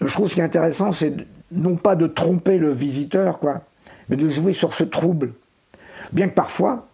Je 0.00 0.12
trouve 0.12 0.28
ce 0.28 0.34
qui 0.34 0.40
est 0.40 0.44
intéressant, 0.44 0.92
c'est 0.92 1.14
non 1.50 1.76
pas 1.76 1.96
de 1.96 2.06
tromper 2.06 2.58
le 2.58 2.72
visiteur, 2.72 3.38
quoi, 3.38 3.60
mais 4.08 4.16
de 4.16 4.28
jouer 4.28 4.52
sur 4.52 4.74
ce 4.74 4.84
trouble. 4.84 5.32
Bien 6.12 6.28
que 6.28 6.34
parfois, 6.34 6.88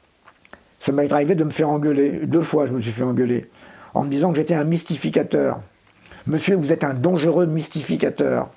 ça 0.81 0.93
m'est 0.93 1.13
arrivé 1.13 1.35
de 1.35 1.45
me 1.45 1.51
faire 1.51 1.69
engueuler. 1.69 2.21
Deux 2.25 2.43
fois, 2.43 2.67
je 2.67 2.73
me 2.73 2.81
suis 2.81 2.93
fait 2.93 3.03
engueuler, 3.03 3.49
en 3.95 4.05
me 4.05 4.11
disant 4.11 4.31
que 4.31 4.37
j'étais 4.37 4.55
un 4.55 4.65
mystificateur. 4.65 5.61
Monsieur, 6.27 6.57
vous 6.57 6.73
êtes 6.73 6.85
un 6.85 6.95
dangereux 6.95 7.47
mystificateur. 7.47 8.49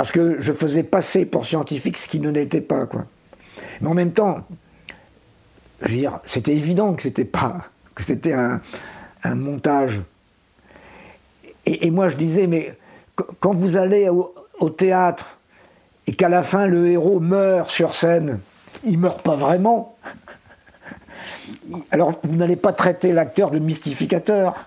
Parce 0.00 0.12
que 0.12 0.40
je 0.40 0.54
faisais 0.54 0.82
passer 0.82 1.26
pour 1.26 1.44
scientifique 1.44 1.98
ce 1.98 2.08
qui 2.08 2.20
ne 2.20 2.30
l'était 2.30 2.62
pas, 2.62 2.86
quoi. 2.86 3.04
Mais 3.82 3.88
en 3.88 3.92
même 3.92 4.12
temps, 4.12 4.38
je 5.82 5.88
veux 5.88 5.98
dire, 5.98 6.20
c'était 6.24 6.54
évident 6.54 6.94
que 6.94 7.02
c'était 7.02 7.26
pas, 7.26 7.66
que 7.94 8.02
c'était 8.02 8.32
un, 8.32 8.62
montage. 9.34 10.00
Et, 11.66 11.90
moi, 11.90 12.08
je 12.08 12.16
disais, 12.16 12.46
mais 12.46 12.74
quand 13.40 13.52
vous 13.52 13.76
allez 13.76 14.08
au, 14.08 14.70
théâtre 14.70 15.36
et 16.06 16.14
qu'à 16.14 16.30
la 16.30 16.42
fin 16.42 16.66
le 16.66 16.88
héros 16.88 17.20
meurt 17.20 17.68
sur 17.68 17.94
scène, 17.94 18.40
il 18.84 18.98
meurt 18.98 19.20
pas 19.20 19.36
vraiment. 19.36 19.98
Alors, 21.90 22.18
vous 22.22 22.36
n'allez 22.36 22.56
pas 22.56 22.72
traiter 22.72 23.12
l'acteur 23.12 23.50
de 23.50 23.58
mystificateur. 23.58 24.64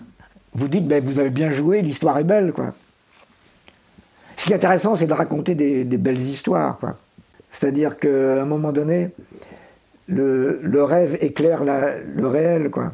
Vous 0.54 0.68
dites, 0.68 0.88
ben, 0.88 1.04
vous 1.04 1.20
avez 1.20 1.32
bien 1.32 1.50
joué, 1.50 1.82
l'histoire 1.82 2.20
est 2.20 2.24
belle, 2.24 2.54
quoi. 2.54 2.76
Ce 4.44 4.48
qui 4.48 4.52
est 4.52 4.58
intéressant, 4.58 4.98
c'est 4.98 5.08
de 5.08 5.14
raconter 5.14 5.56
des, 5.56 5.86
belles 5.86 6.20
histoires. 6.20 6.78
C'est-à-dire 7.50 7.98
qu'à 7.98 8.42
un 8.42 8.46
moment 8.46 8.74
donné, 8.74 9.08
le, 10.08 10.84
rêve 10.84 11.18
éclaire 11.22 11.64
le 11.64 12.28
réel. 12.28 12.70
Quoi. 12.70 12.92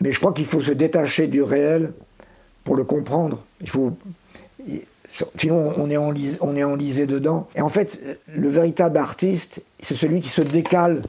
Mais 0.00 0.12
je 0.12 0.20
crois 0.20 0.32
qu'il 0.32 0.46
faut 0.46 0.60
se 0.60 0.70
détacher 0.70 1.26
du 1.26 1.42
réel 1.42 1.92
pour 2.62 2.76
le 2.76 2.84
comprendre. 2.84 3.42
Sinon, 5.36 5.72
on 5.76 5.90
est, 5.90 5.96
enlisé, 6.62 7.06
dedans. 7.06 7.48
Et 7.56 7.62
en 7.62 7.68
fait, 7.68 7.98
le 8.32 8.48
véritable 8.48 8.96
artiste, 8.96 9.60
c'est 9.80 9.96
celui 9.96 10.20
qui 10.20 10.28
se 10.28 10.42
décale, 10.42 11.02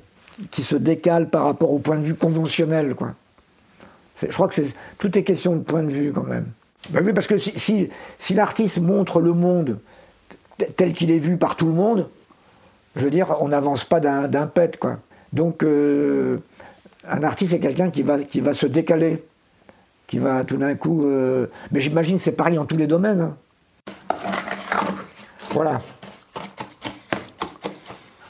qui 0.49 0.63
se 0.63 0.75
décale 0.75 1.29
par 1.29 1.43
rapport 1.43 1.71
au 1.71 1.77
point 1.77 1.97
de 1.97 2.03
vue 2.03 2.15
conventionnel. 2.15 2.95
Quoi. 2.95 3.13
Je 4.23 4.33
crois 4.33 4.47
que 4.47 4.59
tout 4.97 5.19
est 5.19 5.23
question 5.23 5.55
de 5.55 5.61
point 5.61 5.83
de 5.83 5.91
vue 5.91 6.11
quand 6.11 6.23
même. 6.23 6.47
Ben 6.89 7.05
oui, 7.05 7.13
parce 7.13 7.27
que 7.27 7.37
si, 7.37 7.89
si, 8.19 8.33
l'artiste 8.33 8.79
montre 8.79 9.21
le 9.21 9.33
monde 9.33 9.79
tel 10.75 10.93
qu'il 10.93 11.11
est 11.11 11.19
vu 11.19 11.37
par 11.37 11.55
tout 11.55 11.67
le 11.67 11.73
monde, 11.73 12.09
je 12.95 13.03
veux 13.03 13.11
dire, 13.11 13.35
on 13.39 13.47
n'avance 13.47 13.83
pas 13.83 13.99
d'un 13.99 14.47
pet, 14.47 14.77
quoi. 14.77 14.97
Donc, 15.31 15.63
euh, 15.63 16.39
un 17.07 17.23
artiste, 17.23 17.51
c'est 17.51 17.59
quelqu'un 17.59 17.89
qui 17.89 18.03
va, 18.03 18.19
qui 18.19 18.41
va 18.41 18.53
se 18.53 18.65
décaler, 18.65 19.23
qui 20.07 20.19
va 20.19 20.43
tout 20.43 20.57
d'un 20.57 20.75
coup. 20.75 21.05
Euh, 21.05 21.47
mais 21.71 21.79
j'imagine 21.79 22.19
c'est 22.19 22.33
pareil 22.33 22.57
en 22.57 22.65
tous 22.65 22.77
les 22.77 22.87
domaines. 22.87 23.21
Hein. 23.21 23.37
Voilà. 25.51 25.81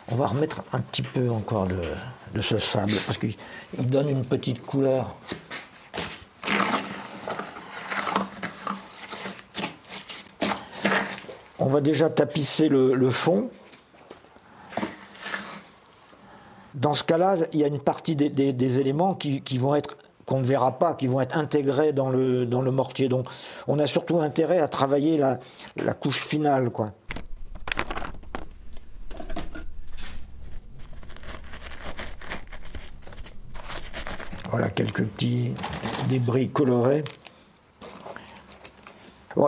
On 0.10 0.16
va 0.16 0.28
remettre 0.28 0.62
un 0.74 0.80
petit 0.80 1.02
peu 1.02 1.30
encore 1.30 1.68
de, 1.68 1.82
de 2.36 2.42
ce 2.42 2.58
sable 2.58 2.94
parce 3.06 3.18
qu'il 3.18 3.36
donne 3.78 4.10
une 4.10 4.26
petite 4.26 4.62
couleur. 4.62 5.16
Va 11.72 11.82
déjà 11.82 12.10
tapisser 12.10 12.70
le, 12.70 13.10
fond. 13.10 13.50
Dans 16.74 16.94
ce 16.94 17.04
cas-là, 17.04 17.38
il 17.54 17.60
y 17.60 17.64
a 17.64 17.68
une 17.68 17.80
partie 17.80 18.16
des, 18.16 18.80
éléments 18.80 19.16
qui, 19.16 19.58
vont 19.58 19.76
être 19.76 19.98
qu'on 20.26 20.40
ne 20.40 20.46
verra 20.46 20.78
pas, 20.78 20.94
qui 20.94 21.08
vont 21.08 21.20
être 21.20 21.36
intégrés 21.36 21.94
dans 21.94 22.10
le, 22.10 22.46
dans 22.46 22.62
le 22.62 22.72
mortier. 22.72 23.10
Donc 23.10 23.28
on 23.68 23.80
a 23.80 23.88
surtout 23.88 24.20
intérêt 24.20 24.60
à 24.60 24.68
travailler 24.68 25.18
la, 25.18 25.40
la 25.76 25.94
couche 25.94 26.22
finale. 26.22 26.70
Quoi. 26.70 26.92
Voilà 34.52 34.70
quelques 34.70 35.06
petits 35.06 35.54
débris 36.10 36.50
colorés. 36.50 37.04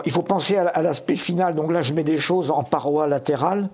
Il 0.06 0.12
faut 0.12 0.22
penser 0.22 0.56
à, 0.56 0.82
l'aspect 0.82 1.16
final. 1.16 1.54
Donc 1.54 1.70
là, 1.70 1.82
je 1.82 1.92
mets 1.92 2.04
des 2.04 2.16
choses 2.16 2.50
en 2.50 2.62
parois 2.62 3.06
latérales. 3.06 3.68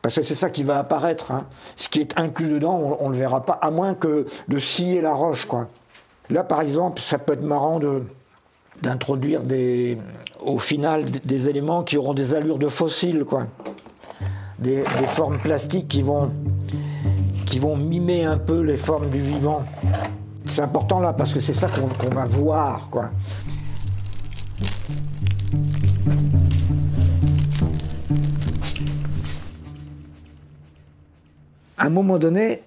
Parce 0.00 0.16
que 0.16 0.22
c'est 0.22 0.34
ça 0.34 0.50
qui 0.50 0.64
va 0.64 0.78
apparaître. 0.78 1.30
Hein. 1.30 1.46
Ce 1.76 1.88
qui 1.88 2.00
est 2.00 2.18
inclus 2.18 2.48
dedans, 2.48 2.98
on 2.98 3.08
ne 3.08 3.12
le 3.12 3.18
verra 3.18 3.44
pas, 3.44 3.52
à 3.52 3.70
moins 3.70 3.94
que 3.94 4.26
de 4.48 4.58
scier 4.58 5.00
la 5.00 5.14
roche. 5.14 5.46
Quoi. 5.46 5.68
Là, 6.28 6.42
par 6.42 6.60
exemple, 6.60 7.00
ça 7.00 7.18
peut 7.18 7.34
être 7.34 7.44
marrant 7.44 7.80
d'introduire 8.82 9.42
au 10.40 10.58
final 10.58 11.04
des 11.04 11.48
éléments 11.48 11.84
qui 11.84 11.96
auront 11.98 12.14
des 12.14 12.34
allures 12.34 12.58
de 12.58 12.68
fossiles, 12.68 13.24
quoi. 13.24 13.46
Des, 14.58 14.84
formes 15.06 15.38
plastiques 15.38 15.88
qui 15.88 16.02
vont, 16.02 16.30
qui 17.46 17.58
vont 17.58 17.76
mimer 17.76 18.24
un 18.24 18.38
peu 18.38 18.60
les 18.60 18.76
formes 18.76 19.08
du 19.08 19.18
vivant. 19.18 19.62
C'est 20.46 20.62
important 20.62 21.00
là 21.00 21.12
parce 21.12 21.32
que 21.32 21.40
c'est 21.40 21.52
ça 21.52 21.68
qu'on 21.68 22.08
va 22.08 22.24
voir, 22.24 22.88
quoi. 22.90 23.10
À 31.78 31.86
un 31.86 31.90
moment 31.90 32.18
donné, 32.18 32.62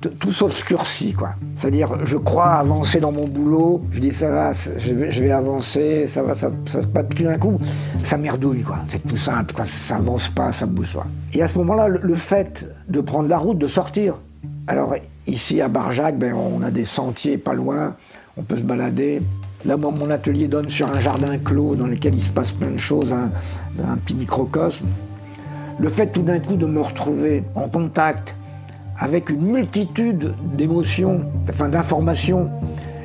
tout 0.00 0.32
s'obscurcit, 0.32 1.12
quoi. 1.12 1.30
C'est-à-dire, 1.56 2.06
je 2.06 2.16
crois 2.16 2.54
avancer 2.54 3.00
dans 3.00 3.12
mon 3.12 3.26
boulot, 3.26 3.82
je 3.92 4.00
dis 4.00 4.12
ça 4.12 4.30
va, 4.30 4.52
je 4.52 4.92
vais, 4.92 5.30
avancer, 5.30 6.06
ça 6.06 6.22
va, 6.22 6.34
ça, 6.34 6.50
ça 6.66 6.82
se 6.82 6.86
passe 6.86 7.06
tout 7.14 7.24
d'un 7.24 7.38
coup, 7.38 7.58
ça 8.02 8.16
merdouille, 8.16 8.62
quoi. 8.62 8.78
C'est 8.88 9.06
tout 9.06 9.16
simple. 9.16 9.54
Ça 9.64 9.96
avance 9.96 10.28
pas, 10.28 10.52
ça 10.52 10.66
bouge 10.66 10.94
pas. 10.94 11.06
Et 11.34 11.42
à 11.42 11.48
ce 11.48 11.58
moment-là, 11.58 11.88
le, 11.88 12.00
le 12.02 12.14
fait 12.14 12.66
de 12.88 13.00
prendre 13.00 13.28
la 13.28 13.38
route, 13.38 13.58
de 13.58 13.68
sortir, 13.68 14.14
alors 14.66 14.94
Ici 15.26 15.60
à 15.60 15.68
Barjac, 15.68 16.16
ben, 16.16 16.34
on 16.34 16.62
a 16.62 16.70
des 16.70 16.84
sentiers 16.84 17.36
pas 17.36 17.54
loin, 17.54 17.96
on 18.36 18.42
peut 18.42 18.56
se 18.56 18.62
balader. 18.62 19.20
Là, 19.64 19.76
mon 19.76 20.10
atelier 20.10 20.48
donne 20.48 20.68
sur 20.68 20.88
un 20.88 21.00
jardin 21.00 21.38
clos 21.38 21.74
dans 21.74 21.86
lequel 21.86 22.14
il 22.14 22.20
se 22.20 22.30
passe 22.30 22.50
plein 22.50 22.70
de 22.70 22.76
choses, 22.76 23.12
un, 23.12 23.30
un 23.82 23.96
petit 23.96 24.14
microcosme. 24.14 24.86
Le 25.78 25.88
fait 25.88 26.06
tout 26.08 26.22
d'un 26.22 26.38
coup 26.38 26.56
de 26.56 26.66
me 26.66 26.80
retrouver 26.80 27.42
en 27.54 27.68
contact 27.68 28.34
avec 28.98 29.30
une 29.30 29.42
multitude 29.42 30.34
d'émotions, 30.54 31.20
enfin 31.48 31.68
d'informations, 31.68 32.48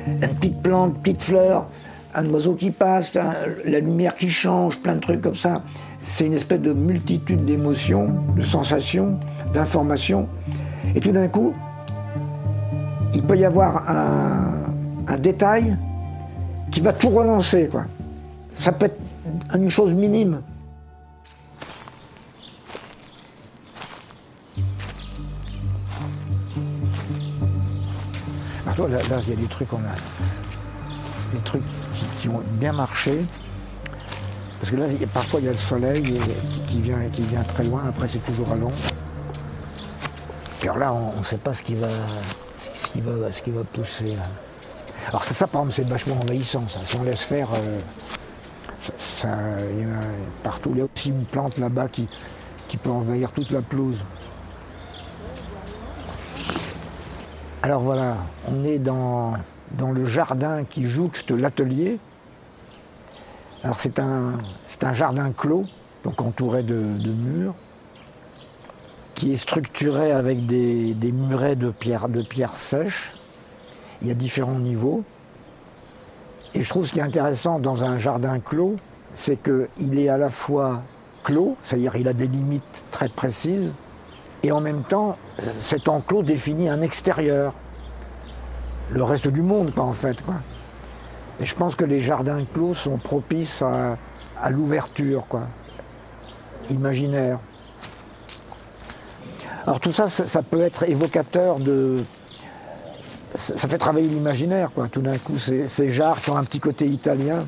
une 0.06 0.18
petite 0.20 0.62
plante, 0.62 0.94
une 0.94 1.02
petite 1.02 1.22
fleur, 1.22 1.66
un 2.14 2.26
oiseau 2.26 2.54
qui 2.54 2.70
passe, 2.70 3.12
la 3.14 3.80
lumière 3.80 4.14
qui 4.14 4.30
change, 4.30 4.78
plein 4.78 4.96
de 4.96 5.00
trucs 5.00 5.20
comme 5.20 5.34
ça. 5.34 5.62
C'est 6.00 6.26
une 6.26 6.34
espèce 6.34 6.60
de 6.60 6.72
multitude 6.72 7.44
d'émotions, 7.44 8.08
de 8.36 8.42
sensations, 8.42 9.18
d'informations. 9.54 10.28
Et 10.94 11.00
tout 11.00 11.12
d'un 11.12 11.28
coup, 11.28 11.54
il 13.14 13.22
peut 13.22 13.38
y 13.38 13.44
avoir 13.44 13.88
un, 13.88 15.18
détail 15.18 15.76
qui 16.72 16.80
va 16.80 16.92
tout 16.92 17.10
relancer. 17.10 17.68
Quoi. 17.70 17.84
Ça 18.54 18.72
peut 18.72 18.86
être 18.86 19.00
une 19.54 19.70
chose 19.70 19.92
minime. 19.92 20.42
Alors 28.66 28.88
là, 28.88 28.98
il 29.26 29.28
y 29.28 29.32
a 29.32 29.36
des 29.36 29.46
trucs, 29.46 29.72
on 29.72 29.76
a 29.76 29.94
des 31.32 31.40
trucs 31.44 31.62
qui, 32.20 32.28
ont 32.28 32.40
bien 32.52 32.72
marché. 32.72 33.24
Parce 34.58 34.70
que 34.70 34.76
là, 34.76 34.86
parfois, 35.12 35.40
il 35.40 35.46
y 35.46 35.48
a 35.48 35.52
le 35.52 35.58
soleil 35.58 36.02
qui, 36.68 36.80
vient, 36.80 36.98
qui 37.12 37.22
vient 37.22 37.42
très 37.42 37.64
loin, 37.64 37.82
après, 37.88 38.08
c'est 38.08 38.24
toujours 38.24 38.50
à 38.50 38.56
l'ombre. 38.56 38.74
Alors 40.62 40.78
là, 40.78 40.94
on 40.94 41.18
ne 41.18 41.24
sait 41.24 41.38
pas 41.38 41.52
ce 41.52 41.62
qui 41.62 41.74
va, 41.74 41.88
qui 42.92 43.00
va, 43.00 43.32
ce 43.32 43.42
qui 43.42 43.50
va 43.50 43.62
pousser. 43.64 44.16
Alors 45.08 45.24
ça, 45.24 45.34
ça, 45.34 45.46
par 45.46 45.62
exemple, 45.62 45.76
c'est 45.76 45.88
vachement 45.88 46.20
envahissant. 46.20 46.68
Ça. 46.68 46.80
Si 46.84 46.96
on 46.96 47.02
laisse 47.02 47.20
faire, 47.20 47.48
euh, 47.54 47.80
il 49.24 49.80
y 49.80 49.84
a 49.84 50.00
partout. 50.42 50.70
Il 50.72 50.78
y 50.78 50.80
a 50.80 50.84
aussi 50.84 51.10
une 51.10 51.24
plante 51.24 51.58
là-bas 51.58 51.88
qui, 51.88 52.08
qui 52.68 52.76
peut 52.76 52.90
envahir 52.90 53.30
toute 53.32 53.50
la 53.50 53.62
pelouse. 53.62 54.02
Alors 57.64 57.80
voilà, 57.80 58.16
on 58.48 58.64
est 58.64 58.80
dans, 58.80 59.34
le 59.78 60.06
jardin 60.06 60.64
qui 60.64 60.88
jouxte 60.88 61.30
l'atelier. 61.30 62.00
Alors 63.62 63.78
c'est 63.78 64.00
un, 64.00 64.38
jardin 64.92 65.30
clos, 65.30 65.64
donc 66.02 66.20
entouré 66.20 66.64
de, 66.64 66.74
murs 66.74 67.54
qui 69.14 69.32
est 69.32 69.36
structuré 69.36 70.10
avec 70.10 70.44
des, 70.46 70.96
murets 71.12 71.54
de 71.54 71.70
pierre, 71.70 72.08
de 72.08 72.22
pierre 72.22 72.54
sèche. 72.54 73.12
Il 74.02 74.08
y 74.08 74.10
a 74.10 74.14
différents 74.14 74.58
niveaux. 74.58 75.02
Et 76.54 76.62
je 76.62 76.68
trouve 76.68 76.86
ce 76.86 76.92
qui 76.92 76.98
est 76.98 77.02
intéressant 77.02 77.58
dans 77.58 77.84
un 77.84 77.96
jardin 77.96 78.38
clos, 78.38 78.76
c'est 79.14 79.38
qu'il 79.42 79.98
est 79.98 80.08
à 80.08 80.18
la 80.18 80.28
fois 80.28 80.82
clos, 81.24 81.56
c'est-à-dire 81.62 81.96
il 81.96 82.08
a 82.08 82.12
des 82.12 82.26
limites 82.26 82.84
très 82.90 83.08
précises, 83.08 83.72
et 84.42 84.52
en 84.52 84.60
même 84.60 84.82
temps, 84.82 85.16
cet 85.60 85.88
enclos 85.88 86.22
définit 86.22 86.68
un 86.68 86.82
extérieur. 86.82 87.54
Le 88.90 89.02
reste 89.02 89.28
du 89.28 89.40
monde, 89.40 89.72
pas 89.72 89.82
en 89.82 89.92
fait. 89.92 90.18
Et 91.40 91.44
je 91.44 91.54
pense 91.54 91.74
que 91.74 91.84
les 91.84 92.00
jardins 92.00 92.44
clos 92.52 92.74
sont 92.74 92.98
propices 92.98 93.62
à, 93.62 93.96
à 94.42 94.50
l'ouverture, 94.50 95.24
quoi, 95.28 95.42
imaginaire. 96.70 97.38
Alors 99.64 99.78
tout 99.78 99.92
ça, 99.92 100.08
ça, 100.08 100.42
peut 100.42 100.60
être 100.60 100.82
évocateur 100.82 101.60
de... 101.60 102.02
Ça, 103.34 103.68
fait 103.68 103.78
travailler 103.78 104.08
l'imaginaire, 104.08 104.70
quoi. 104.74 104.88
Tout 104.88 105.00
d'un 105.00 105.16
coup, 105.16 105.38
ces, 105.38 105.66
ces 105.66 105.88
jarres 105.88 106.20
qui 106.20 106.30
ont 106.30 106.36
un 106.36 106.44
petit 106.44 106.60
côté 106.60 106.86
italien, 106.86 107.38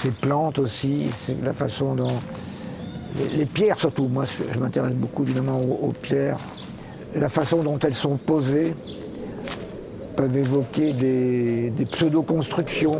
ces 0.00 0.10
plantes 0.10 0.58
aussi, 0.58 1.10
c'est 1.26 1.42
la 1.42 1.52
façon 1.52 1.94
dont... 1.94 2.20
Les, 3.36 3.44
pierres 3.44 3.78
surtout, 3.78 4.06
moi 4.06 4.24
je, 4.24 4.58
m'intéresse 4.58 4.94
beaucoup 4.94 5.24
évidemment 5.24 5.60
aux, 5.60 5.92
pierres. 5.92 6.38
La 7.14 7.28
façon 7.28 7.62
dont 7.62 7.78
elles 7.80 7.94
sont 7.94 8.16
posées 8.16 8.74
peuvent 10.16 10.36
évoquer 10.36 10.92
des, 10.92 11.86
pseudo-constructions. 11.90 12.98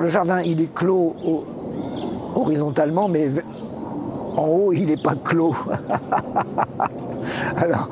le 0.00 0.10
jardin, 0.10 0.42
il 0.42 0.60
est 0.60 0.72
clos 0.72 1.16
horizontalement, 2.34 3.08
mais 3.08 3.30
en 4.36 4.46
haut, 4.46 4.72
il 4.72 4.86
n'est 4.86 4.96
pas 4.96 5.14
clos. 5.14 5.54
alors, 7.56 7.88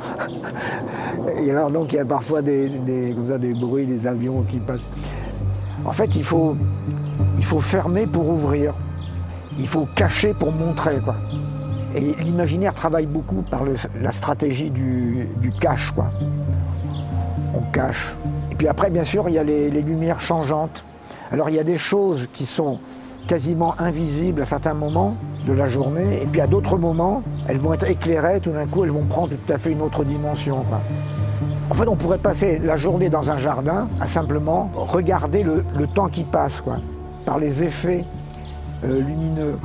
et 1.43 1.51
alors, 1.51 1.71
donc, 1.71 1.93
il 1.93 1.97
y 1.97 1.99
a 1.99 2.05
parfois 2.05 2.43
des, 2.43 2.69
des, 2.69 3.15
des 3.15 3.55
bruits, 3.55 3.87
des 3.87 4.07
avions 4.07 4.43
qui 4.43 4.59
passent. 4.59 4.87
En 5.85 5.93
fait, 5.93 6.15
il 6.17 6.25
faut, 6.25 6.57
il 7.39 7.45
faut 7.45 7.61
fermer 7.61 8.07
pour 8.07 8.29
ouvrir. 8.29 8.75
Il 9.59 9.67
faut 9.67 9.87
cacher 9.95 10.35
pour 10.35 10.53
montrer. 10.53 10.99
Quoi. 11.05 11.17
Et 11.95 12.15
l'imaginaire 12.23 12.75
travaille 12.75 13.07
beaucoup 13.07 13.43
par 13.43 13.63
la 14.01 14.13
stratégie 14.13 14.71
du, 14.71 15.29
cache. 15.61 15.91
Quoi. 15.91 16.07
On 17.55 17.61
cache. 17.73 18.15
Et 18.51 18.55
puis 18.55 18.69
après, 18.69 18.91
bien 18.91 19.05
sûr, 19.05 19.29
il 19.29 19.35
y 19.35 19.39
a 19.39 19.45
les 19.45 19.71
lumières 19.71 20.21
changeantes. 20.21 20.85
Alors 21.33 21.49
il 21.49 21.57
y 21.57 21.59
a 21.59 21.65
des 21.65 21.77
choses 21.77 22.29
qui 22.35 22.45
sont 22.45 22.79
quasiment 23.27 23.75
invisibles 23.81 24.43
à 24.43 24.45
certains 24.45 24.75
moments, 24.75 25.17
de 25.47 25.53
la 25.53 25.67
journée. 25.67 26.23
Et 26.23 26.27
puis 26.27 26.41
à 26.41 26.47
d'autres 26.47 26.77
moments, 26.77 27.23
elles 27.49 27.59
vont 27.59 27.73
être 27.73 27.89
éclairées, 27.89 28.41
tout 28.41 28.51
d'un 28.51 28.67
coup, 28.67 28.85
elles 28.85 28.91
vont 28.91 29.07
prendre 29.07 29.31
tout 29.31 29.53
à 29.53 29.59
fait 29.59 29.73
une 29.73 29.83
autre 29.83 30.05
dimension. 30.05 30.65
En 31.71 31.75
fait, 31.75 31.89
on 31.89 31.97
pourrait 31.97 32.19
passer 32.19 32.59
la 32.59 32.77
journée 32.77 33.09
dans 33.09 33.31
un 33.31 33.39
jardin 33.39 33.89
à 34.01 34.07
simplement 34.07 34.71
regarder 34.75 35.43
le, 35.43 35.87
temps 35.95 36.09
qui 36.09 36.25
passe, 36.25 36.61
quoi, 36.61 36.79
par 37.25 37.39
les 37.39 37.63
effets 37.63 38.05
euh, 38.85 39.01
lumineux. 39.01 39.57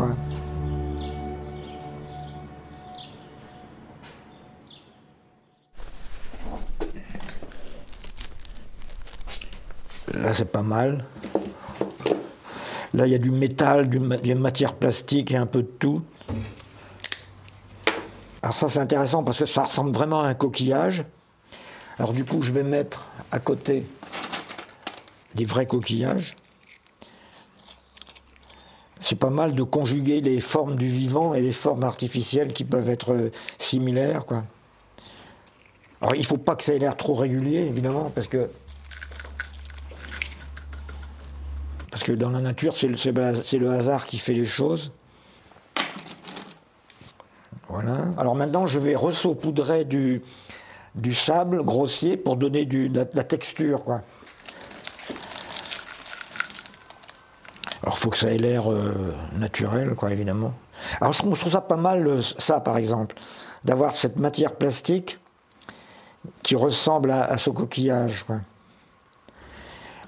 Là, 10.13 10.33
c'est 10.33 10.51
pas 10.51 10.63
mal. 10.63 11.03
Là, 12.97 13.05
il 13.05 13.11
y 13.11 13.15
a 13.15 13.19
du 13.19 13.29
métal, 13.29 13.89
du, 13.89 13.99
des 13.99 14.33
matières 14.33 14.73
plastiques 14.73 15.29
et 15.29 15.37
un 15.37 15.45
peu 15.45 15.61
de 15.61 15.67
tout. 15.67 16.01
Alors 18.41 18.55
ça, 18.55 18.69
c'est 18.69 18.79
intéressant 18.79 19.23
parce 19.23 19.37
que 19.37 19.45
ça 19.45 19.65
ressemble 19.65 19.91
vraiment 19.91 20.23
à 20.23 20.27
un 20.29 20.33
coquillage. 20.33 21.05
Alors 21.99 22.11
du 22.11 22.25
coup, 22.25 22.41
je 22.41 22.51
vais 22.51 22.63
mettre 22.63 23.07
à 23.31 23.37
côté 23.37 23.85
des 25.35 25.45
vrais 25.45 25.67
coquillages. 25.67 26.35
C'est 28.99 29.19
pas 29.19 29.29
mal 29.29 29.53
de 29.53 29.61
conjuguer 29.61 30.19
les 30.19 30.41
formes 30.41 30.75
du 30.75 30.87
vivant 30.87 31.35
et 31.35 31.41
les 31.41 31.51
formes 31.51 31.83
artificielles 31.83 32.51
qui 32.51 32.65
peuvent 32.65 32.89
être 32.89 33.29
similaires. 33.59 34.25
Quoi. 34.25 34.43
Alors 36.01 36.15
il 36.15 36.21
ne 36.21 36.25
faut 36.25 36.37
pas 36.37 36.55
que 36.55 36.63
ça 36.63 36.73
ait 36.73 36.79
l'air 36.79 36.97
trop 36.97 37.13
régulier, 37.13 37.59
évidemment, 37.59 38.11
parce 38.15 38.25
que 38.25 38.49
Parce 41.97 42.05
que 42.05 42.11
dans 42.11 42.29
la 42.29 42.41
nature, 42.41 42.75
c'est 42.77 42.87
le, 43.57 43.71
hasard 43.71 44.05
qui 44.05 44.19
fait 44.19 44.35
les 44.35 44.45
choses. 44.45 44.91
Voilà. 47.69 48.05
Alors 48.19 48.35
maintenant, 48.35 48.67
je 48.67 48.77
vais 48.77 48.93
ressaupoudrer 48.93 49.83
du, 49.83 50.21
sable 51.15 51.63
grossier 51.63 52.15
pour 52.15 52.35
donner 52.35 52.67
de, 52.67 53.03
la, 53.15 53.23
texture. 53.23 53.81
Alors 57.81 57.95
il 57.95 57.99
faut 57.99 58.11
que 58.11 58.17
ça 58.19 58.31
ait 58.31 58.37
l'air 58.37 58.71
euh, 58.71 58.93
naturel, 59.35 59.95
quoi, 59.95 60.11
évidemment. 60.11 60.53
Alors 61.01 61.13
je 61.13 61.23
trouve, 61.23 61.35
ça 61.35 61.61
pas 61.61 61.77
mal, 61.77 62.05
euh, 62.05 62.21
ça 62.21 62.59
par 62.59 62.77
exemple, 62.77 63.15
d'avoir 63.65 63.95
cette 63.95 64.17
matière 64.17 64.53
plastique 64.53 65.17
qui 66.43 66.55
ressemble 66.55 67.09
à, 67.09 67.35
ce 67.39 67.49
coquillage. 67.49 68.23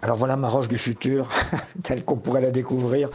Alors 0.02 0.16
voilà 0.16 0.38
ma 0.38 0.48
roche 0.48 0.70
du 0.70 0.78
futur, 0.78 1.30
telle 1.84 2.04
qu'on 2.04 2.16
pourrait 2.16 2.42
la 2.42 2.52
découvrir. 2.52 3.10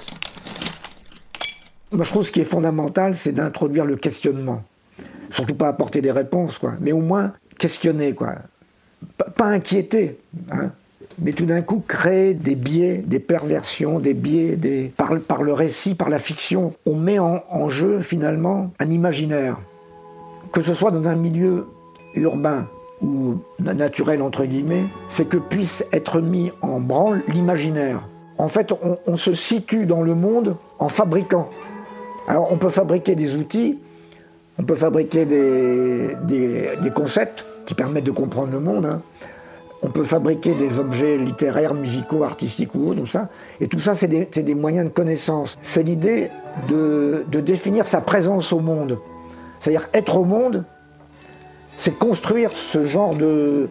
Moi, 1.93 2.05
je 2.05 2.11
trouve 2.11 2.27
ce 2.27 2.33
qui 2.33 2.41
est 2.41 2.45
fondamental, 2.45 3.15
c'est 3.15 3.33
d'introduire 3.33 3.85
le 3.85 3.97
questionnement. 3.97 4.63
Surtout 5.31 5.55
pas 5.55 5.69
apporter 5.69 6.01
des 6.01 6.11
réponses, 6.11 6.59
quoi, 6.59 6.75
mais 6.81 6.93
au 6.93 7.01
moins 7.01 7.33
questionner, 7.59 8.15
quoi. 8.15 8.35
pas 9.37 9.47
inquiéter, 9.47 10.19
hein, 10.51 10.71
mais 11.19 11.33
tout 11.33 11.47
d'un 11.47 11.63
coup 11.63 11.83
créer 11.87 12.35
des 12.35 12.57
biais, 12.57 12.99
des 12.99 13.21
perversions, 13.21 14.01
des 14.01 14.15
biais, 14.15 14.57
des... 14.57 14.93
Par, 14.97 15.43
le 15.43 15.53
récit, 15.53 15.95
par 15.95 16.09
la 16.09 16.19
fiction. 16.19 16.75
On 16.85 16.97
met 16.97 17.19
en 17.19 17.69
jeu 17.71 18.01
finalement 18.01 18.73
un 18.79 18.91
imaginaire. 18.91 19.57
Que 20.53 20.63
ce 20.63 20.75
soit 20.75 20.91
dans 20.91 21.09
un 21.09 21.15
milieu 21.15 21.67
urbain, 22.15 22.67
naturel 23.59 24.23
entre 24.23 24.45
guillemets, 24.45 24.85
c'est 25.09 25.29
que 25.29 25.37
puisse 25.37 25.85
être 25.93 26.21
mis 26.21 26.53
en 26.63 26.81
branle 26.81 27.23
l'imaginaire. 27.29 28.09
En 28.39 28.49
fait, 28.49 28.73
on, 29.07 29.17
se 29.17 29.33
situe 29.33 29.87
dans 29.87 30.03
le 30.03 30.15
monde 30.15 30.57
en 30.79 30.89
fabriquant. 30.89 31.49
Alors 32.27 32.53
on 32.53 32.57
peut 32.57 32.69
fabriquer 32.69 33.15
des 33.15 33.37
outils, 33.37 33.79
on 34.59 34.65
peut 34.65 34.75
fabriquer 34.75 35.25
des, 35.25 36.91
concepts 36.95 37.45
qui 37.67 37.75
permettent 37.75 38.05
de 38.05 38.11
comprendre 38.11 38.53
le 38.53 38.61
monde. 38.61 38.87
Hein. 38.87 39.03
On 39.83 39.89
peut 39.89 40.03
fabriquer 40.03 40.55
des 40.55 40.79
objets 40.79 41.19
littéraires, 41.19 41.75
musicaux, 41.75 42.25
artistiques 42.25 42.75
ou 42.75 42.89
autres, 42.89 43.01
tout 43.01 43.07
ça. 43.07 43.29
Et 43.61 43.69
tout 43.69 43.79
ça, 43.79 43.95
c'est 43.95 44.09
des, 44.09 44.25
des, 44.25 44.55
moyens 44.55 44.87
de 44.87 44.91
connaissance. 44.91 45.57
C'est 45.61 45.83
l'idée 45.83 46.31
de, 46.69 47.25
de 47.31 47.41
définir 47.41 47.85
sa 47.85 48.01
présence 48.01 48.53
au 48.53 48.61
monde. 48.61 48.99
C'est-à-dire 49.61 49.89
être 49.93 50.17
au 50.17 50.25
monde, 50.25 50.65
c'est 51.77 51.99
construire 51.99 52.51
ce 52.53 52.85
genre 52.85 53.15
de, 53.15 53.69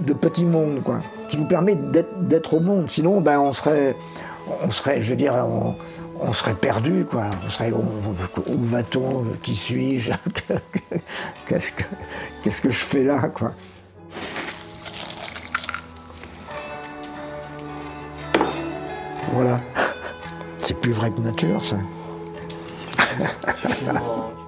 de 0.00 0.12
petit 0.12 0.44
monde, 0.44 0.82
quoi, 0.82 1.00
qui 1.28 1.38
nous 1.38 1.46
permet 1.46 1.76
d'être 1.76 2.54
au 2.54 2.60
monde. 2.60 2.90
Sinon, 2.90 3.20
ben, 3.20 3.40
on 3.40 3.52
serait, 3.52 3.96
on 4.62 4.70
serait, 4.70 5.02
je 5.02 5.14
veux 5.14 5.16
on, 6.20 6.32
serait 6.32 6.54
perdu. 6.54 7.06
On 7.12 7.50
serait, 7.50 7.72
où, 7.72 7.84
va-t-on? 8.48 9.24
Qui 9.42 9.54
suis-je? 9.54 10.12
Qu'est-ce 11.48 11.72
que, 11.72 11.82
que 12.44 12.70
je 12.70 12.78
fais 12.78 13.04
là, 13.04 13.18
quoi? 13.34 13.52
Voilà. 19.32 19.60
C'est 20.60 20.80
plus 20.80 20.92
vrai 20.92 21.10
que 21.10 21.20
nature, 21.20 21.64
ça. 21.64 21.76